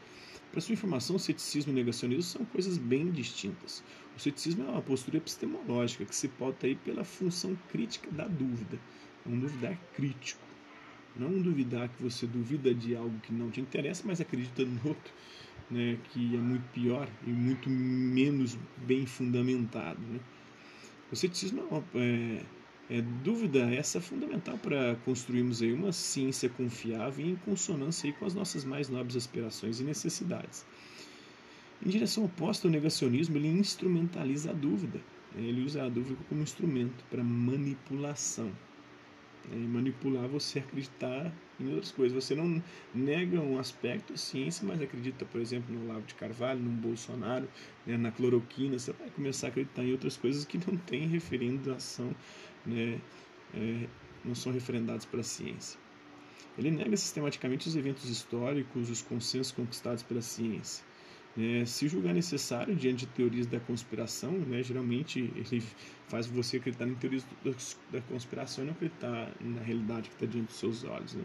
Para 0.51 0.61
sua 0.61 0.73
informação, 0.73 1.19
ceticismo 1.19 1.73
e 1.73 1.75
negacionismo 1.75 2.23
são 2.23 2.45
coisas 2.47 2.77
bem 2.77 3.11
distintas. 3.11 3.85
O 4.21 4.23
ceticismo 4.23 4.67
é 4.67 4.71
uma 4.71 4.83
postura 4.83 5.17
epistemológica 5.17 6.05
que 6.05 6.15
se 6.15 6.29
pauta 6.29 6.67
aí 6.67 6.75
pela 6.75 7.05
função 7.05 7.57
crítica 7.71 8.11
da 8.11 8.29
dúvida. 8.29 8.79
É 9.25 9.29
um 9.31 9.41
duvidar 9.41 9.79
crítico. 9.95 10.43
Não 11.17 11.41
duvidar 11.41 11.89
que 11.89 12.03
você 12.03 12.27
duvida 12.27 12.75
de 12.75 12.95
algo 12.95 13.19
que 13.21 13.33
não 13.33 13.51
te 13.51 13.63
interessa, 13.63 14.03
mas 14.05 14.21
acredita 14.21 14.63
no 14.63 14.79
outro, 14.87 15.11
né, 15.71 15.97
que 16.11 16.37
é 16.37 16.39
muito 16.39 16.71
pior 16.71 17.09
e 17.27 17.31
muito 17.31 17.71
menos 17.71 18.59
bem 18.77 19.07
fundamentado. 19.07 19.99
Né? 20.03 20.21
O 21.11 21.17
ceticismo 21.17 21.63
é, 21.63 21.65
uma, 21.65 21.85
é, 21.95 22.43
é 22.91 23.01
dúvida 23.25 23.75
essa 23.75 24.03
fundamental 24.03 24.59
para 24.59 24.97
construirmos 24.97 25.63
aí 25.63 25.73
uma 25.73 25.93
ciência 25.93 26.51
confiável 26.51 27.25
e 27.25 27.31
em 27.31 27.37
consonância 27.37 28.07
aí 28.07 28.13
com 28.13 28.27
as 28.27 28.35
nossas 28.35 28.67
mais 28.67 28.91
nobres 28.91 29.17
aspirações 29.17 29.81
e 29.81 29.83
necessidades. 29.83 30.67
Em 31.85 31.89
direção 31.89 32.25
oposta 32.25 32.69
ao 32.69 32.73
negacionismo, 32.73 33.37
ele 33.37 33.49
instrumentaliza 33.49 34.51
a 34.51 34.53
dúvida. 34.53 35.01
Ele 35.35 35.65
usa 35.65 35.85
a 35.85 35.89
dúvida 35.89 36.19
como 36.29 36.43
instrumento 36.43 37.03
para 37.09 37.25
manipulação. 37.25 38.53
E 39.51 39.57
manipular 39.57 40.29
você 40.29 40.59
acreditar 40.59 41.33
em 41.59 41.69
outras 41.69 41.91
coisas. 41.91 42.23
Você 42.25 42.35
não 42.35 42.63
nega 42.95 43.41
um 43.41 43.59
aspecto 43.59 44.13
da 44.13 44.19
ciência, 44.19 44.67
mas 44.67 44.83
acredita, 44.83 45.25
por 45.25 45.41
exemplo, 45.41 45.75
no 45.75 45.89
Lavo 45.89 46.03
de 46.07 46.15
Carvalho, 46.15 46.61
no 46.61 46.71
Bolsonaro, 46.71 47.49
né, 47.87 47.97
na 47.97 48.13
cloroquina. 48.13 48.79
Você 48.79 48.93
vai 48.93 49.09
começar 49.11 49.47
a 49.47 49.51
acreditar 49.51 49.83
em 49.83 49.93
outras 49.93 50.19
coisas 50.19 50.45
que 50.45 50.59
não 50.59 50.77
têm 50.77 51.07
referendação, 51.09 52.15
né, 52.67 53.01
é, 53.55 53.89
não 54.23 54.35
são 54.35 54.53
referendados 54.53 55.07
para 55.07 55.21
a 55.21 55.25
ciência. 55.25 55.81
Ele 56.59 56.71
nega 56.71 56.97
sistematicamente 56.97 57.69
os 57.69 57.75
eventos 57.75 58.11
históricos, 58.11 58.91
os 58.91 59.01
consensos 59.01 59.53
conquistados 59.53 60.03
pela 60.03 60.21
ciência. 60.21 60.85
É, 61.39 61.65
se 61.65 61.87
julgar 61.87 62.13
necessário 62.13 62.75
diante 62.75 63.07
de 63.07 63.13
teorias 63.13 63.47
da 63.47 63.61
conspiração, 63.61 64.33
né, 64.33 64.63
geralmente 64.65 65.33
ele 65.37 65.63
faz 66.09 66.27
você 66.27 66.57
acreditar 66.57 66.89
em 66.89 66.95
teorias 66.95 67.25
da 67.93 68.01
conspiração 68.03 68.65
e 68.65 68.67
não 68.67 68.73
acreditar 68.73 69.33
na 69.41 69.63
realidade 69.63 70.09
que 70.09 70.15
está 70.17 70.27
diante 70.27 70.49
dos 70.49 70.57
seus 70.57 70.83
olhos. 70.83 71.15
Né. 71.15 71.25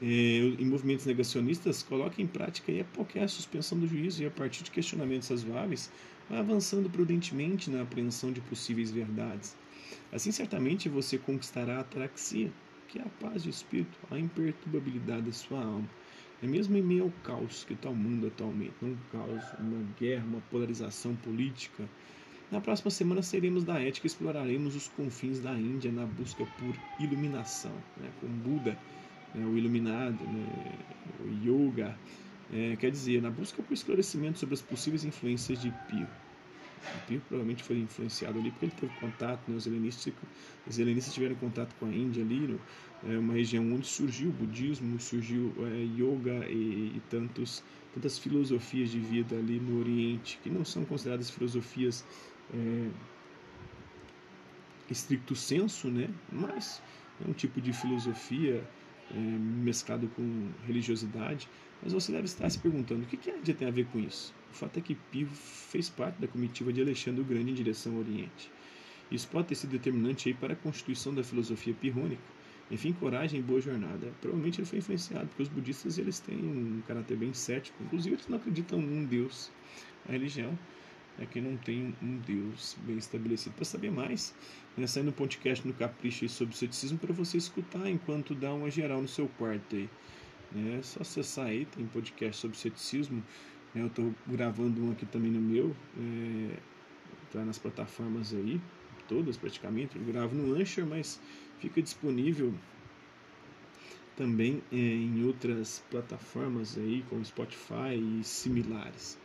É, 0.00 0.06
em 0.06 0.64
movimentos 0.64 1.06
negacionistas, 1.06 1.82
coloca 1.82 2.22
em 2.22 2.26
prática 2.26 2.72
a 2.72 2.84
qualquer 2.96 3.28
suspensão 3.28 3.78
do 3.78 3.86
juízo 3.86 4.22
e 4.22 4.26
a 4.26 4.30
partir 4.30 4.62
de 4.62 4.70
questionamentos 4.70 5.28
razoáveis, 5.28 5.90
vai 6.28 6.38
avançando 6.38 6.88
prudentemente 6.88 7.68
na 7.68 7.82
apreensão 7.82 8.32
de 8.32 8.40
possíveis 8.42 8.92
verdades. 8.92 9.56
Assim, 10.12 10.30
certamente 10.30 10.88
você 10.88 11.18
conquistará 11.18 11.78
a 11.78 11.80
ataraxia, 11.80 12.52
que 12.88 12.98
é 12.98 13.02
a 13.02 13.08
paz 13.20 13.42
de 13.42 13.50
espírito, 13.50 13.98
a 14.10 14.18
imperturbabilidade 14.18 15.22
da 15.22 15.32
sua 15.32 15.64
alma 15.64 15.88
é 16.42 16.46
mesmo 16.46 16.76
em 16.76 16.82
meio 16.82 17.04
ao 17.04 17.10
caos 17.22 17.64
que 17.64 17.72
está 17.72 17.88
o 17.88 17.94
mundo 17.94 18.26
atualmente, 18.26 18.74
um 18.82 18.96
caos, 19.12 19.44
uma 19.60 19.86
guerra, 19.98 20.24
uma 20.24 20.40
polarização 20.50 21.14
política. 21.14 21.88
Na 22.50 22.60
próxima 22.60 22.90
semana 22.90 23.22
seremos 23.22 23.64
da 23.64 23.80
ética 23.80 24.06
e 24.06 24.08
exploraremos 24.08 24.74
os 24.74 24.88
confins 24.88 25.40
da 25.40 25.52
Índia 25.52 25.92
na 25.92 26.04
busca 26.04 26.44
por 26.58 26.76
iluminação, 26.98 27.72
né, 27.96 28.10
com 28.20 28.26
Buda, 28.26 28.76
né, 29.34 29.46
o 29.46 29.56
iluminado, 29.56 30.22
né, 30.24 30.78
o 31.20 31.48
yoga, 31.48 31.96
é, 32.52 32.76
quer 32.76 32.90
dizer, 32.90 33.22
na 33.22 33.30
busca 33.30 33.62
por 33.62 33.72
esclarecimento 33.72 34.38
sobre 34.38 34.54
as 34.54 34.60
possíveis 34.60 35.04
influências 35.04 35.62
de 35.62 35.70
Pio. 35.88 36.08
O 36.82 37.06
Pio 37.06 37.20
provavelmente 37.28 37.62
foi 37.62 37.78
influenciado 37.78 38.38
ali 38.38 38.50
porque 38.50 38.66
ele 38.66 38.74
teve 38.78 38.92
contato, 38.98 39.40
né, 39.48 39.56
os 39.56 39.66
helenistas, 39.66 40.12
os 40.66 40.78
helenistas 40.78 41.14
tiveram 41.14 41.36
contato 41.36 41.74
com 41.78 41.86
a 41.86 41.88
Índia 41.88 42.22
ali, 42.22 42.40
no, 42.40 42.60
é 43.04 43.18
uma 43.18 43.34
região 43.34 43.72
onde 43.72 43.86
surgiu 43.86 44.30
o 44.30 44.32
budismo, 44.32 44.98
surgiu 45.00 45.52
é, 45.58 45.84
yoga 45.84 46.46
e, 46.48 46.92
e, 46.96 47.02
tantos, 47.10 47.62
tantas 47.94 48.18
filosofias 48.18 48.90
de 48.90 48.98
vida 48.98 49.36
ali 49.36 49.58
no 49.58 49.80
Oriente, 49.80 50.38
que 50.42 50.50
não 50.50 50.64
são 50.64 50.84
consideradas 50.84 51.30
filosofias 51.30 52.04
é, 52.52 52.88
estricto 54.90 55.34
senso, 55.34 55.88
né? 55.88 56.08
mas 56.30 56.82
é 57.24 57.28
um 57.28 57.32
tipo 57.32 57.60
de 57.60 57.72
filosofia 57.72 58.62
é, 59.12 59.16
mesclado 59.18 60.08
com 60.08 60.48
religiosidade. 60.66 61.48
Mas 61.82 61.92
você 61.92 62.12
deve 62.12 62.24
estar 62.24 62.48
se 62.48 62.58
perguntando 62.58 63.02
o 63.02 63.06
que, 63.06 63.30
a 63.30 63.36
Índia 63.36 63.54
tem 63.54 63.66
a 63.66 63.70
ver 63.70 63.86
com 63.86 63.98
isso? 63.98 64.32
O 64.52 64.54
fato 64.54 64.78
é 64.78 64.80
que 64.80 64.94
Pio 64.94 65.26
fez 65.26 65.88
parte 65.88 66.20
da 66.20 66.28
comitiva 66.28 66.72
de 66.72 66.80
Alexandre 66.80 67.20
o 67.20 67.24
Grande 67.24 67.50
em 67.50 67.54
direção 67.54 67.94
ao 67.94 68.00
Oriente. 68.00 68.50
Isso 69.10 69.28
pode 69.28 69.48
ter 69.48 69.54
sido 69.56 69.70
determinante 69.70 70.28
aí 70.28 70.34
para 70.34 70.52
a 70.52 70.56
constituição 70.56 71.12
da 71.14 71.24
filosofia 71.24 71.74
pirrônica 71.74 72.22
enfim, 72.72 72.94
coragem 72.94 73.40
e 73.40 73.42
boa 73.42 73.60
jornada. 73.60 74.10
Provavelmente 74.18 74.58
ele 74.58 74.66
foi 74.66 74.78
influenciado, 74.78 75.26
porque 75.28 75.42
os 75.42 75.48
budistas 75.48 75.98
eles 75.98 76.18
têm 76.20 76.38
um 76.38 76.82
caráter 76.88 77.18
bem 77.18 77.34
cético. 77.34 77.76
Inclusive, 77.82 78.14
eles 78.16 78.28
não 78.28 78.38
acreditam 78.38 78.80
num 78.80 79.04
Deus. 79.04 79.50
A 80.08 80.12
religião 80.12 80.58
é 81.18 81.26
que 81.26 81.40
não 81.40 81.56
tem 81.56 81.94
um 82.02 82.18
Deus 82.18 82.76
bem 82.86 82.96
estabelecido. 82.96 83.54
Para 83.54 83.64
saber 83.64 83.90
mais, 83.90 84.34
né, 84.76 84.86
sai 84.86 85.02
no 85.02 85.12
podcast 85.12 85.66
no 85.66 85.74
Capricho 85.74 86.28
sobre 86.28 86.54
o 86.54 86.56
ceticismo 86.56 86.98
para 86.98 87.12
você 87.12 87.36
escutar 87.36 87.88
enquanto 87.88 88.34
dá 88.34 88.52
uma 88.52 88.70
geral 88.70 89.02
no 89.02 89.08
seu 89.08 89.28
quarto 89.38 89.76
aí. 89.76 89.88
Né? 90.50 90.78
É 90.78 90.82
só 90.82 91.00
acessar 91.00 91.46
aí, 91.46 91.66
tem 91.66 91.86
podcast 91.86 92.40
sobre 92.40 92.56
ceticismo. 92.56 93.22
Né? 93.74 93.82
Eu 93.82 93.86
estou 93.86 94.14
gravando 94.26 94.82
um 94.82 94.92
aqui 94.92 95.06
também 95.06 95.30
no 95.30 95.40
meu, 95.40 95.76
é, 95.98 96.56
tá 97.32 97.44
nas 97.44 97.58
plataformas 97.58 98.34
aí, 98.34 98.60
todas 99.08 99.36
praticamente. 99.36 99.96
Eu 99.96 100.04
gravo 100.04 100.34
no 100.34 100.54
Anchor, 100.54 100.86
mas 100.86 101.20
fica 101.58 101.82
disponível 101.82 102.54
também 104.16 104.62
é, 104.70 104.76
em 104.76 105.24
outras 105.24 105.82
plataformas 105.90 106.76
aí, 106.76 107.04
como 107.08 107.24
Spotify 107.24 107.94
e 107.96 108.22
similares. 108.24 109.18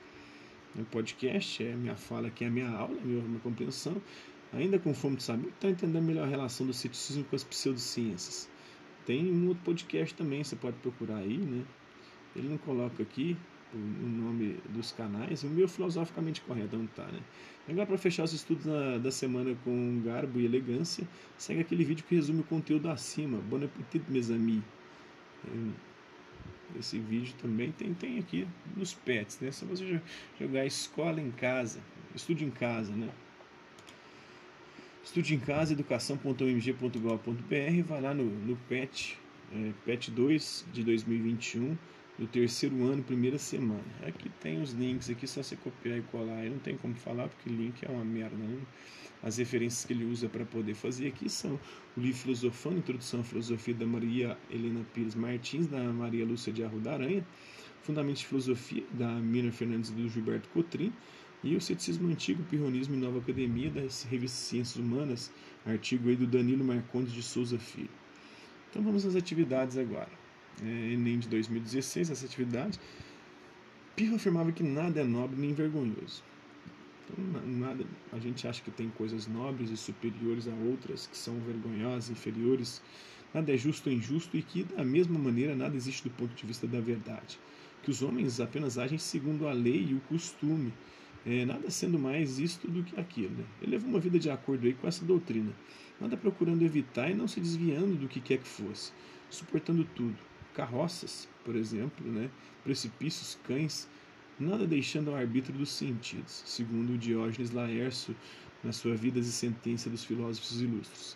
O 0.76 0.84
podcast 0.86 1.64
é 1.64 1.76
minha 1.76 1.96
fala 1.96 2.28
aqui, 2.28 2.44
é 2.44 2.48
a 2.48 2.52
minha 2.52 2.70
aula, 2.70 3.00
minha, 3.04 3.22
minha 3.24 3.40
compreensão. 3.40 4.02
Ainda 4.54 4.80
com 4.80 4.94
fome 4.94 5.18
de 5.18 5.24
saber, 5.24 5.50
está 5.50 5.70
entendendo 5.70 6.04
melhor 6.04 6.26
a 6.26 6.30
relação 6.30 6.66
do 6.66 6.74
ceticismo 6.74 7.24
com 7.26 7.36
as 7.36 7.44
pseudociências. 7.44 8.50
Tem 9.06 9.32
um 9.32 9.48
outro 9.48 9.64
podcast 9.64 10.14
também, 10.16 10.44
você 10.44 10.56
pode 10.56 10.78
procurar 10.78 11.18
aí, 11.18 11.38
né? 11.38 11.64
Ele 12.36 12.50
não 12.50 12.58
coloca 12.58 13.02
aqui 13.04 13.36
o 13.74 13.78
nome 13.78 14.58
dos 14.70 14.92
canais, 14.92 15.44
o 15.44 15.48
meu 15.48 15.68
filosoficamente 15.68 16.42
correto 16.42 16.78
não 16.78 16.88
tá, 16.88 17.06
né? 17.06 17.20
Agora, 17.68 17.86
para 17.86 17.98
fechar 17.98 18.24
os 18.24 18.34
estudos 18.34 18.66
da 19.02 19.12
semana 19.12 19.56
com 19.64 20.02
garbo 20.06 20.40
e 20.40 20.46
elegância, 20.46 21.06
segue 21.38 21.62
aquele 21.62 21.84
vídeo 21.84 22.06
que 22.06 22.16
resume 22.16 22.42
o 22.42 22.44
conteúdo 22.44 22.90
acima. 22.90 23.38
Bon 23.40 23.64
appetit, 23.64 24.10
mes 24.10 24.32
amis. 24.32 24.64
Esse 26.78 27.00
vídeo 27.00 27.34
também 27.42 27.72
tem, 27.72 27.94
tem 27.94 28.20
aqui 28.20 28.46
nos 28.76 28.94
pets, 28.94 29.40
né? 29.40 29.52
Só 29.52 29.66
você 29.66 30.02
jogar 30.40 30.66
escola 30.66 31.22
em 31.22 31.32
casa, 31.32 31.80
estude 32.16 32.44
em 32.44 32.52
casa, 32.52 32.92
né? 32.92 33.10
Estude 35.04 35.34
em 35.34 35.40
casa, 35.40 35.74
educação.omg.gov.br, 35.74 37.88
vai 37.88 38.02
lá 38.02 38.14
no, 38.14 38.26
no 38.26 38.58
PET, 38.68 39.18
é, 39.54 39.72
PET 39.86 40.12
2 40.12 40.66
de 40.74 40.84
2021 40.84 41.78
do 42.18 42.26
terceiro 42.26 42.84
ano, 42.84 43.04
primeira 43.04 43.38
semana. 43.38 43.84
Aqui 44.06 44.30
tem 44.42 44.60
os 44.62 44.72
links, 44.72 45.10
aqui 45.10 45.28
só 45.28 45.44
você 45.44 45.56
copiar 45.56 46.00
e 46.00 46.02
colar. 46.04 46.44
Eu 46.44 46.52
não 46.52 46.60
tem 46.60 46.76
como 46.76 46.96
falar 46.96 47.28
porque 47.28 47.50
link 47.50 47.84
é 47.84 47.90
uma 47.90 48.04
merda. 48.04 48.36
Né? 48.36 48.60
As 49.22 49.38
referências 49.38 49.86
que 49.86 49.94
ele 49.94 50.06
usa 50.06 50.28
para 50.28 50.46
poder 50.46 50.74
fazer 50.74 51.08
aqui 51.08 51.30
são 51.30 51.60
o 51.96 52.00
livro 52.00 52.18
Filosofando, 52.18 52.78
Introdução 52.78 53.20
à 53.20 53.24
Filosofia 53.24 53.74
da 53.74 53.86
Maria 53.86 54.38
Helena 54.50 54.84
Pires 54.94 55.14
Martins, 55.14 55.68
da 55.68 55.80
Maria 55.80 56.26
Lúcia 56.26 56.52
de 56.52 56.64
Arruda 56.64 56.94
Aranha, 56.94 57.26
Fundamentos 57.84 58.22
de 58.22 58.28
Filosofia, 58.28 58.84
da 58.94 59.08
Mina 59.08 59.52
Fernandes 59.52 59.92
e 59.92 59.94
do 59.94 60.10
Gilberto 60.10 60.50
Cotrim, 60.50 60.92
e 61.44 61.56
o 61.56 61.62
Ceticismo 61.62 62.10
Antigo, 62.10 62.44
Pirronismo 62.44 62.96
e 62.96 62.98
Nova 62.98 63.20
Academia, 63.20 63.70
da 63.70 63.82
revista 64.10 64.38
Ciências 64.38 64.76
Humanas, 64.76 65.32
artigo 65.66 66.10
aí 66.10 66.16
do 66.16 66.26
Danilo 66.26 66.66
Marcondes 66.66 67.14
de 67.14 67.22
Souza 67.22 67.60
Filho. 67.60 67.90
Então 68.70 68.82
vamos 68.82 69.06
às 69.06 69.16
atividades 69.16 69.78
agora 69.78 70.17
é, 70.64 70.94
Enem 70.94 71.20
de 71.20 71.28
2016, 71.30 72.10
essa 72.10 72.26
atividade, 72.26 72.80
Pirro 73.96 74.16
afirmava 74.16 74.52
que 74.52 74.62
nada 74.62 75.02
é 75.02 75.04
nobre 75.04 75.36
nem 75.40 75.54
vergonhoso. 75.54 76.24
Então, 77.10 77.42
nada, 77.46 77.84
a 78.12 78.20
gente 78.20 78.48
acha 78.48 78.62
que 78.62 78.70
tem 78.70 78.90
coisas 78.90 79.26
nobres 79.26 79.72
e 79.72 79.78
superiores 79.78 80.48
a 80.48 80.54
outras 80.54 81.08
que 81.08 81.18
são 81.18 81.40
vergonhosas, 81.40 82.10
inferiores. 82.10 82.82
Nada 83.34 83.54
é 83.54 83.58
justo 83.58 83.90
ou 83.90 83.96
injusto 83.96 84.38
e 84.38 84.42
que, 84.42 84.64
da 84.64 84.84
mesma 84.84 85.18
maneira, 85.18 85.56
nada 85.56 85.76
existe 85.76 86.04
do 86.04 86.12
ponto 86.12 86.34
de 86.36 86.46
vista 86.46 86.68
da 86.68 86.80
verdade. 86.80 87.40
Que 87.82 87.90
os 87.90 88.02
homens 88.02 88.40
apenas 88.40 88.78
agem 88.78 88.98
segundo 88.98 89.48
a 89.48 89.54
lei 89.54 89.88
e 89.90 89.94
o 89.96 90.02
costume, 90.02 90.74
é, 91.26 91.44
nada 91.46 91.70
sendo 91.72 91.98
mais 91.98 92.40
isto 92.40 92.68
do 92.68 92.84
que 92.84 93.00
aquilo. 93.00 93.36
Né? 93.36 93.46
Ele 93.62 93.72
levou 93.72 93.90
uma 93.90 94.00
vida 94.00 94.20
de 94.20 94.30
acordo 94.30 94.68
aí 94.68 94.74
com 94.74 94.88
essa 94.88 95.04
doutrina, 95.04 95.52
nada 96.00 96.16
procurando 96.16 96.62
evitar 96.62 97.10
e 97.10 97.16
não 97.16 97.28
se 97.28 97.40
desviando 97.40 97.96
do 97.96 98.08
que 98.08 98.20
quer 98.20 98.38
que 98.38 98.48
fosse, 98.48 98.92
suportando 99.30 99.84
tudo, 99.96 100.18
carroças, 100.58 101.30
por 101.46 101.56
exemplo, 101.56 102.12
né? 102.12 102.32
precipícios, 102.64 103.38
cães, 103.44 103.88
nada 104.40 104.66
deixando 104.66 105.12
ao 105.12 105.16
arbítrio 105.16 105.56
dos 105.56 105.70
sentidos, 105.70 106.42
segundo 106.48 106.98
Diógenes 106.98 107.52
Laércio 107.52 108.16
na 108.64 108.74
sua 108.74 108.96
Vidas 108.96 109.28
e 109.28 109.32
Sentença 109.32 109.88
dos 109.88 110.04
Filósofos 110.04 110.60
Ilustres. 110.60 111.16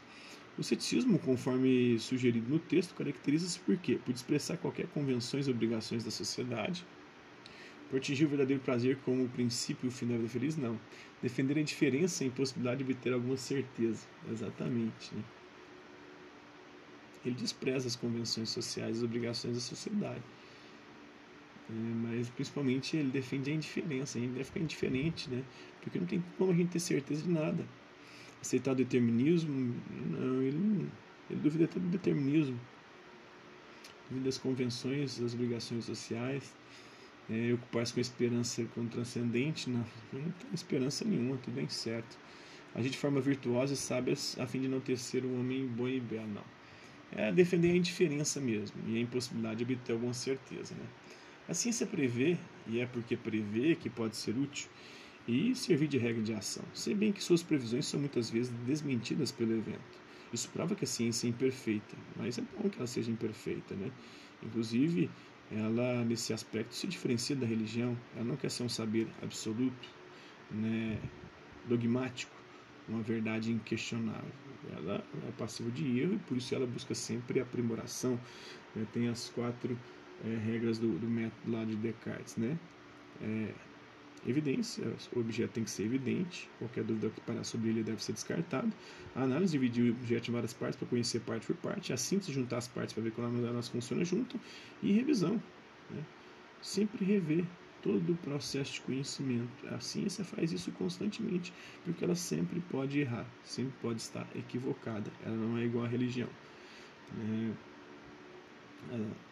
O 0.59 0.63
ceticismo, 0.63 1.17
conforme 1.17 1.97
sugerido 1.97 2.47
no 2.47 2.59
texto, 2.59 2.93
caracteriza-se 2.93 3.57
por 3.61 3.75
quê? 3.77 3.99
Por 4.05 4.13
expressar 4.13 4.57
qualquer 4.57 4.85
convenções 4.87 5.47
e 5.47 5.51
obrigações 5.51 6.03
da 6.03 6.11
sociedade, 6.11 6.85
por 7.89 7.97
atingir 7.97 8.25
o 8.25 8.29
verdadeiro 8.29 8.61
prazer 8.61 8.99
como 9.03 9.23
o 9.23 9.29
princípio 9.29 9.89
e 9.89 10.05
o 10.05 10.19
da 10.21 10.29
feliz? 10.29 10.55
Não. 10.55 10.79
Defender 11.19 11.57
a 11.57 11.61
indiferença 11.61 12.23
e 12.23 12.27
a 12.27 12.29
impossibilidade 12.29 12.83
de 12.83 12.91
obter 12.91 13.11
alguma 13.11 13.37
certeza. 13.37 14.05
Exatamente. 14.31 15.15
Né? 15.15 15.23
Ele 17.25 17.35
despreza 17.35 17.87
as 17.87 17.95
convenções 17.95 18.49
sociais 18.49 18.97
as 18.97 19.03
obrigações 19.03 19.55
da 19.55 19.61
sociedade. 19.61 20.21
É, 21.69 21.73
mas 21.73 22.29
principalmente 22.29 22.97
ele 22.97 23.11
defende 23.11 23.51
a 23.51 23.53
indiferença. 23.53 24.17
A 24.17 24.21
gente 24.21 24.31
deve 24.31 24.43
ficar 24.43 24.59
indiferente, 24.59 25.29
né? 25.29 25.43
Porque 25.81 25.99
não 25.99 26.07
tem 26.07 26.23
como 26.37 26.51
a 26.51 26.55
gente 26.55 26.69
ter 26.69 26.79
certeza 26.79 27.23
de 27.23 27.29
nada. 27.29 27.65
Aceitar 28.41 28.71
o 28.71 28.75
determinismo, 28.75 29.75
não, 30.09 30.41
ele, 30.41 30.89
ele 31.29 31.39
duvida 31.39 31.65
até 31.65 31.79
do 31.79 31.87
determinismo. 31.87 32.59
Duvida 34.09 34.25
das 34.25 34.37
convenções, 34.37 35.19
das 35.19 35.33
obrigações 35.33 35.85
sociais. 35.85 36.53
É, 37.29 37.53
Ocupar-se 37.53 37.93
com 37.93 37.99
esperança 37.99 38.65
com 38.73 38.81
o 38.81 38.87
transcendente, 38.87 39.69
não, 39.69 39.85
não 40.11 40.31
tem 40.31 40.49
esperança 40.53 41.05
nenhuma, 41.05 41.37
tudo 41.37 41.53
bem 41.53 41.69
certo. 41.69 42.17
Agir 42.73 42.89
de 42.89 42.97
forma 42.97 43.21
virtuosa 43.21 43.73
e 43.73 43.77
sábia 43.77 44.15
a 44.39 44.47
fim 44.47 44.61
de 44.61 44.67
não 44.67 44.79
ter 44.79 44.97
ser 44.97 45.23
um 45.23 45.39
homem 45.39 45.67
bom 45.67 45.87
e 45.87 45.99
belo, 45.99 46.27
não 46.27 46.60
é 47.13 47.31
defender 47.31 47.71
a 47.71 47.75
indiferença 47.75 48.39
mesmo 48.39 48.77
e 48.87 48.97
a 48.97 49.01
impossibilidade 49.01 49.63
de 49.63 49.73
obter 49.73 49.93
alguma 49.93 50.13
certeza. 50.13 50.73
Né? 50.73 50.85
A 51.47 51.53
ciência 51.53 51.85
prevê, 51.85 52.37
e 52.67 52.79
é 52.79 52.85
porque 52.85 53.17
prevê 53.17 53.75
que 53.75 53.89
pode 53.89 54.15
ser 54.15 54.37
útil, 54.37 54.69
e 55.27 55.53
servir 55.55 55.87
de 55.87 55.97
regra 55.97 56.21
de 56.21 56.33
ação, 56.33 56.63
se 56.73 56.93
bem 56.95 57.11
que 57.11 57.23
suas 57.23 57.43
previsões 57.43 57.85
são 57.85 57.99
muitas 57.99 58.29
vezes 58.29 58.51
desmentidas 58.65 59.31
pelo 59.31 59.53
evento. 59.53 60.01
Isso 60.33 60.49
prova 60.49 60.75
que 60.75 60.83
a 60.83 60.87
ciência 60.87 61.27
é 61.27 61.29
imperfeita, 61.29 61.95
mas 62.15 62.37
é 62.37 62.41
bom 62.57 62.69
que 62.69 62.77
ela 62.77 62.87
seja 62.87 63.11
imperfeita. 63.11 63.75
Né? 63.75 63.91
Inclusive, 64.41 65.09
ela, 65.51 66.03
nesse 66.05 66.33
aspecto, 66.33 66.73
se 66.73 66.87
diferencia 66.87 67.35
da 67.35 67.45
religião, 67.45 67.97
ela 68.15 68.23
não 68.23 68.37
quer 68.37 68.49
ser 68.49 68.63
um 68.63 68.69
saber 68.69 69.07
absoluto, 69.21 69.89
né, 70.49 70.97
dogmático, 71.67 72.35
uma 72.87 73.01
verdade 73.01 73.51
inquestionável. 73.51 74.31
Ela 74.77 75.03
é 75.27 75.31
passiva 75.37 75.69
de 75.71 75.99
erro 75.99 76.13
e 76.13 76.19
por 76.19 76.37
isso 76.37 76.53
ela 76.53 76.65
busca 76.65 76.93
sempre 76.93 77.39
aprimoração. 77.39 78.19
Né? 78.75 78.85
Tem 78.93 79.07
as 79.07 79.29
quatro 79.29 79.77
é, 80.23 80.37
regras 80.37 80.77
do, 80.77 80.99
do, 80.99 81.07
método 81.07 81.51
lá 81.51 81.63
de 81.63 81.75
Descartes, 81.75 82.37
né? 82.37 82.57
É, 83.21 83.53
evidência, 84.27 84.85
o 85.15 85.19
objeto 85.19 85.51
tem 85.51 85.63
que 85.63 85.71
ser 85.71 85.83
evidente, 85.83 86.47
qualquer 86.59 86.83
dúvida 86.83 87.09
que 87.09 87.19
parar 87.21 87.43
sobre 87.43 87.69
ele 87.69 87.83
deve 87.83 88.03
ser 88.03 88.13
descartado. 88.13 88.71
A 89.15 89.23
análise 89.23 89.51
dividir 89.51 89.91
o 89.91 89.95
objeto 89.95 90.29
em 90.29 90.33
várias 90.33 90.53
partes 90.53 90.77
para 90.77 90.87
conhecer 90.87 91.21
parte 91.21 91.47
por 91.47 91.55
parte, 91.55 91.91
a 91.91 91.97
síntese 91.97 92.31
juntar 92.31 92.57
as 92.57 92.67
partes 92.67 92.93
para 92.93 93.03
ver 93.03 93.11
como 93.11 93.45
elas 93.45 93.67
funcionam 93.67 94.05
junto 94.05 94.39
e 94.83 94.91
revisão. 94.91 95.41
Né? 95.89 96.03
Sempre 96.61 97.03
rever, 97.03 97.45
todo 97.81 98.13
o 98.13 98.17
processo 98.17 98.73
de 98.73 98.81
conhecimento. 98.81 99.67
A 99.69 99.79
ciência 99.79 100.23
faz 100.23 100.51
isso 100.51 100.71
constantemente, 100.71 101.53
porque 101.83 102.03
ela 102.03 102.15
sempre 102.15 102.59
pode 102.71 102.99
errar, 102.99 103.25
sempre 103.43 103.73
pode 103.81 104.01
estar 104.01 104.27
equivocada. 104.35 105.11
Ela 105.23 105.35
não 105.35 105.57
é 105.57 105.65
igual 105.65 105.85
à 105.85 105.87
religião. 105.87 106.29
É, 107.19 107.51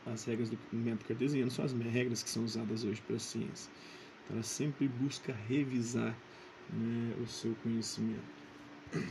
as 0.05 0.25
regras 0.25 0.49
do 0.49 0.57
método 0.71 1.05
cartesiano 1.05 1.49
são 1.49 1.65
as 1.65 1.73
regras 1.73 2.21
que 2.23 2.29
são 2.29 2.43
usadas 2.43 2.83
hoje 2.83 3.01
pela 3.01 3.19
ciência. 3.19 3.71
Então, 4.25 4.37
ela 4.37 4.43
sempre 4.43 4.87
busca 4.87 5.33
revisar 5.47 6.15
né, 6.71 7.15
o 7.21 7.27
seu 7.27 7.55
conhecimento. 7.63 8.21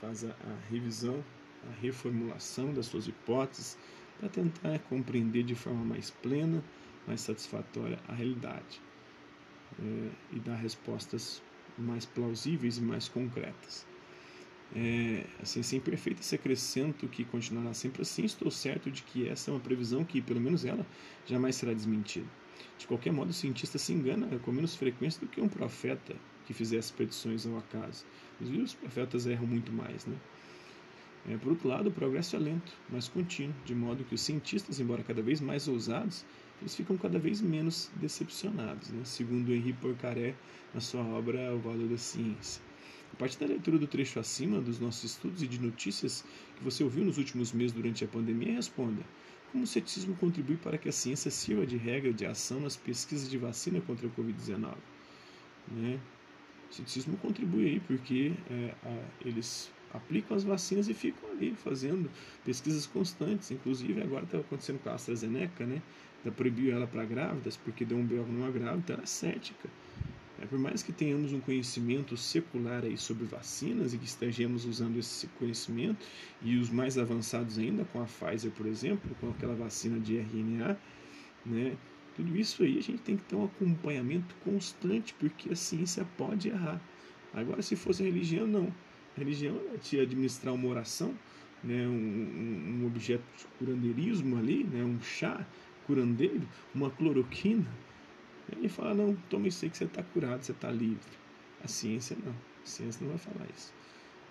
Faz 0.00 0.24
a, 0.24 0.30
a 0.30 0.70
revisão, 0.70 1.22
a 1.70 1.80
reformulação 1.80 2.72
das 2.72 2.86
suas 2.86 3.06
hipóteses 3.06 3.78
para 4.18 4.28
tentar 4.28 4.78
compreender 4.80 5.42
de 5.42 5.54
forma 5.54 5.84
mais 5.84 6.10
plena 6.10 6.62
mais 7.06 7.20
satisfatória 7.20 7.98
à 8.08 8.14
realidade 8.14 8.80
é, 9.80 10.10
e 10.32 10.40
dar 10.40 10.56
respostas 10.56 11.42
mais 11.78 12.04
plausíveis 12.04 12.78
e 12.78 12.82
mais 12.82 13.08
concretas. 13.08 13.86
É, 14.74 15.26
a 15.40 15.44
ciência 15.44 15.76
imperfeita 15.76 16.22
se 16.22 16.34
acrescento 16.34 17.06
que 17.06 17.24
continuará 17.24 17.74
sempre 17.74 18.02
assim, 18.02 18.24
estou 18.24 18.50
certo 18.50 18.90
de 18.90 19.02
que 19.02 19.28
essa 19.28 19.50
é 19.50 19.54
uma 19.54 19.60
previsão 19.60 20.02
que, 20.02 20.20
pelo 20.20 20.40
menos 20.40 20.64
ela, 20.64 20.86
jamais 21.26 21.56
será 21.56 21.74
desmentida. 21.74 22.26
De 22.78 22.86
qualquer 22.86 23.12
modo, 23.12 23.30
o 23.30 23.34
cientista 23.34 23.78
se 23.78 23.92
engana 23.92 24.38
com 24.38 24.50
menos 24.50 24.74
frequência 24.74 25.20
do 25.20 25.26
que 25.26 25.40
um 25.40 25.48
profeta 25.48 26.16
que 26.46 26.54
fizesse 26.54 26.92
predições 26.92 27.46
ao 27.46 27.58
acaso. 27.58 28.04
Inclusive, 28.34 28.62
os 28.62 28.74
profetas 28.74 29.26
erram 29.26 29.46
muito 29.46 29.72
mais, 29.72 30.06
né? 30.06 30.16
É, 31.28 31.36
por 31.36 31.50
outro 31.52 31.68
lado, 31.68 31.88
o 31.88 31.92
progresso 31.92 32.34
é 32.34 32.38
lento, 32.38 32.72
mas 32.88 33.08
contínuo, 33.08 33.54
de 33.64 33.74
modo 33.74 34.04
que 34.04 34.14
os 34.14 34.20
cientistas, 34.20 34.80
embora 34.80 35.04
cada 35.04 35.22
vez 35.22 35.40
mais 35.40 35.68
ousados, 35.68 36.24
eles 36.62 36.76
ficam 36.76 36.96
cada 36.96 37.18
vez 37.18 37.40
menos 37.40 37.90
decepcionados, 37.96 38.90
né? 38.90 39.02
segundo 39.04 39.52
Henri 39.52 39.72
Poincaré 39.72 40.34
na 40.72 40.80
sua 40.80 41.02
obra 41.02 41.52
O 41.52 41.58
Valor 41.58 41.88
da 41.88 41.98
Ciência. 41.98 42.62
A 43.12 43.16
partir 43.16 43.38
da 43.40 43.46
leitura 43.46 43.78
do 43.78 43.86
trecho 43.88 44.20
acima 44.20 44.60
dos 44.60 44.78
nossos 44.78 45.04
estudos 45.04 45.42
e 45.42 45.48
de 45.48 45.60
notícias 45.60 46.24
que 46.56 46.62
você 46.62 46.84
ouviu 46.84 47.04
nos 47.04 47.18
últimos 47.18 47.52
meses 47.52 47.72
durante 47.72 48.04
a 48.04 48.08
pandemia, 48.08 48.54
responda: 48.54 49.02
como 49.50 49.64
o 49.64 49.66
ceticismo 49.66 50.14
contribui 50.14 50.56
para 50.56 50.78
que 50.78 50.88
a 50.88 50.92
ciência 50.92 51.30
sirva 51.32 51.66
de 51.66 51.76
regra 51.76 52.12
de 52.12 52.24
ação 52.24 52.60
nas 52.60 52.76
pesquisas 52.76 53.28
de 53.28 53.36
vacina 53.36 53.80
contra 53.80 54.06
a 54.06 54.10
Covid-19? 54.10 54.74
Né? 55.68 56.00
O 56.70 56.74
ceticismo 56.74 57.16
contribui 57.18 57.66
aí 57.66 57.80
porque 57.80 58.32
é, 58.48 58.74
a, 58.84 59.26
eles 59.26 59.70
aplicam 59.92 60.36
as 60.36 60.44
vacinas 60.44 60.88
e 60.88 60.94
ficam 60.94 61.30
ali 61.30 61.54
fazendo 61.54 62.10
pesquisas 62.44 62.86
constantes. 62.86 63.50
Inclusive, 63.50 64.02
agora 64.02 64.24
está 64.24 64.38
acontecendo 64.38 64.78
com 64.82 64.90
a 64.90 64.94
AstraZeneca, 64.94 65.66
né? 65.66 65.82
Da 66.24 66.30
proibiu 66.30 66.72
ela 66.72 66.86
para 66.86 67.04
grávidas, 67.04 67.56
porque 67.56 67.84
deu 67.84 67.98
um 67.98 68.04
BO 68.04 68.24
numa 68.26 68.50
grávida, 68.50 68.94
ela 68.94 69.02
é 69.02 69.06
cética. 69.06 69.68
É, 70.40 70.46
por 70.46 70.58
mais 70.58 70.82
que 70.82 70.92
tenhamos 70.92 71.32
um 71.32 71.40
conhecimento 71.40 72.16
secular 72.16 72.84
aí 72.84 72.98
sobre 72.98 73.24
vacinas 73.24 73.94
e 73.94 73.98
que 73.98 74.04
estejamos 74.04 74.64
usando 74.64 74.98
esse 74.98 75.28
conhecimento, 75.38 76.04
e 76.42 76.56
os 76.56 76.68
mais 76.68 76.98
avançados 76.98 77.58
ainda, 77.58 77.84
com 77.84 78.02
a 78.02 78.06
Pfizer, 78.06 78.50
por 78.50 78.66
exemplo, 78.66 79.14
com 79.20 79.30
aquela 79.30 79.54
vacina 79.54 80.00
de 80.00 80.16
RNA, 80.16 80.76
né? 81.46 81.76
Tudo 82.16 82.36
isso 82.36 82.62
aí 82.62 82.78
a 82.78 82.82
gente 82.82 83.02
tem 83.02 83.16
que 83.16 83.24
ter 83.24 83.36
um 83.36 83.44
acompanhamento 83.44 84.34
constante, 84.44 85.14
porque 85.14 85.52
a 85.52 85.56
ciência 85.56 86.06
pode 86.16 86.48
errar. 86.48 86.80
Agora, 87.32 87.62
se 87.62 87.74
fosse 87.74 88.02
religião, 88.02 88.46
não. 88.46 88.72
Religião 89.16 89.60
é 89.74 89.76
te 89.76 90.00
administrar 90.00 90.54
uma 90.54 90.68
oração, 90.68 91.14
né, 91.62 91.86
um, 91.86 92.80
um 92.80 92.86
objeto 92.86 93.22
de 93.36 93.46
curandeirismo 93.58 94.38
ali, 94.38 94.64
né, 94.64 94.82
um 94.82 95.00
chá 95.00 95.46
curandeiro, 95.86 96.48
uma 96.74 96.90
cloroquina. 96.90 97.66
Ele 98.50 98.68
fala, 98.68 98.94
não, 98.94 99.14
toma 99.28 99.48
isso 99.48 99.64
aí 99.64 99.70
que 99.70 99.76
você 99.76 99.84
está 99.84 100.02
curado, 100.02 100.42
você 100.42 100.52
está 100.52 100.70
livre. 100.70 100.98
A 101.62 101.68
ciência 101.68 102.16
não. 102.24 102.32
A 102.32 102.66
ciência 102.66 103.04
não 103.04 103.10
vai 103.10 103.18
falar 103.18 103.46
isso. 103.54 103.72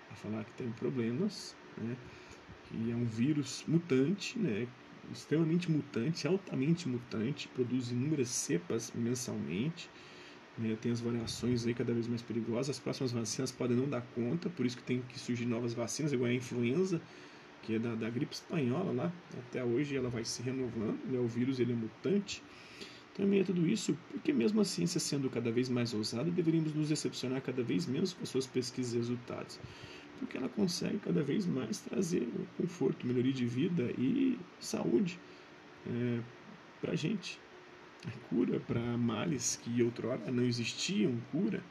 Vai 0.08 0.18
falar 0.18 0.44
que 0.44 0.52
tem 0.52 0.70
problemas, 0.72 1.56
né, 1.78 1.96
que 2.64 2.90
é 2.90 2.94
um 2.94 3.04
vírus 3.04 3.64
mutante, 3.66 4.38
né, 4.38 4.66
extremamente 5.10 5.70
mutante, 5.70 6.26
altamente 6.26 6.88
mutante, 6.88 7.48
produz 7.48 7.90
inúmeras 7.90 8.28
cepas 8.28 8.92
mensalmente, 8.94 9.90
né, 10.58 10.76
tem 10.80 10.92
as 10.92 11.00
variações 11.00 11.66
aí 11.66 11.74
cada 11.74 11.92
vez 11.92 12.06
mais 12.06 12.22
perigosas. 12.22 12.70
As 12.70 12.78
próximas 12.78 13.12
vacinas 13.12 13.50
podem 13.50 13.76
não 13.76 13.88
dar 13.88 14.02
conta, 14.14 14.48
por 14.50 14.66
isso 14.66 14.76
que 14.76 14.82
tem 14.82 15.02
que 15.08 15.18
surgir 15.18 15.46
novas 15.46 15.74
vacinas, 15.74 16.12
igual 16.12 16.30
a 16.30 16.34
influenza, 16.34 17.00
que 17.62 17.76
é 17.76 17.78
da, 17.78 17.94
da 17.94 18.10
gripe 18.10 18.34
espanhola 18.34 18.92
lá. 18.92 19.12
Até 19.38 19.64
hoje 19.64 19.96
ela 19.96 20.08
vai 20.08 20.24
se 20.24 20.42
renovando, 20.42 21.00
né, 21.10 21.18
o 21.18 21.26
vírus 21.26 21.58
ele 21.58 21.72
é 21.72 21.76
mutante. 21.76 22.42
Então, 23.12 23.26
meio 23.26 23.42
a 23.42 23.44
tudo 23.44 23.68
isso, 23.68 23.96
porque 24.10 24.32
mesmo 24.32 24.60
a 24.60 24.64
ciência 24.64 24.98
sendo 24.98 25.28
cada 25.28 25.50
vez 25.50 25.68
mais 25.68 25.92
ousada, 25.92 26.30
deveríamos 26.30 26.74
nos 26.74 26.88
decepcionar 26.88 27.42
cada 27.42 27.62
vez 27.62 27.86
menos 27.86 28.14
com 28.14 28.24
suas 28.24 28.46
pesquisas 28.46 28.94
e 28.94 28.96
resultados. 28.96 29.60
Porque 30.18 30.38
ela 30.38 30.48
consegue 30.48 30.98
cada 30.98 31.22
vez 31.22 31.44
mais 31.44 31.80
trazer 31.80 32.26
conforto, 32.56 33.06
melhoria 33.06 33.32
de 33.32 33.44
vida 33.44 33.92
e 33.98 34.38
saúde 34.60 35.18
é, 35.86 36.20
para 36.80 36.92
a 36.92 36.96
gente 36.96 37.38
a 38.06 38.28
cura 38.28 38.60
para 38.60 38.80
males 38.80 39.58
que 39.62 39.82
outrora 39.82 40.30
não 40.30 40.44
existiam 40.44 41.16
cura. 41.30 41.62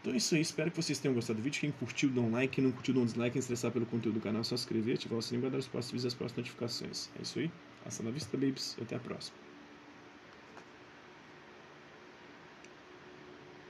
Então 0.00 0.12
é 0.12 0.16
isso 0.16 0.34
aí, 0.34 0.40
espero 0.40 0.70
que 0.70 0.76
vocês 0.76 0.98
tenham 0.98 1.14
gostado 1.14 1.38
do 1.38 1.42
vídeo. 1.42 1.60
Quem 1.60 1.72
curtiu, 1.72 2.08
dá 2.08 2.20
um 2.20 2.30
like. 2.30 2.54
Quem 2.54 2.64
não 2.64 2.70
curtiu, 2.70 2.94
dá 2.94 3.00
um 3.00 3.04
dislike. 3.04 3.32
Quem 3.32 3.40
estressar 3.40 3.70
pelo 3.72 3.84
conteúdo 3.84 4.14
do 4.14 4.20
canal, 4.20 4.40
é 4.40 4.44
só 4.44 4.56
se 4.56 4.62
inscrever, 4.62 4.94
ativar 4.94 5.18
o 5.18 5.22
sininho 5.22 5.42
para 5.42 5.50
dar 5.50 5.58
os 5.58 5.68
próximos 5.68 6.02
vídeos 6.02 6.04
e 6.04 6.06
as 6.06 6.14
próximas 6.14 6.38
notificações. 6.38 7.10
É 7.18 7.22
isso 7.22 7.38
aí. 7.40 7.50
Hasta 7.84 8.02
la 8.02 8.10
vista, 8.10 8.36
babies. 8.36 8.76
E 8.78 8.82
até 8.82 8.96
a 8.96 9.00
próxima. 9.00 9.47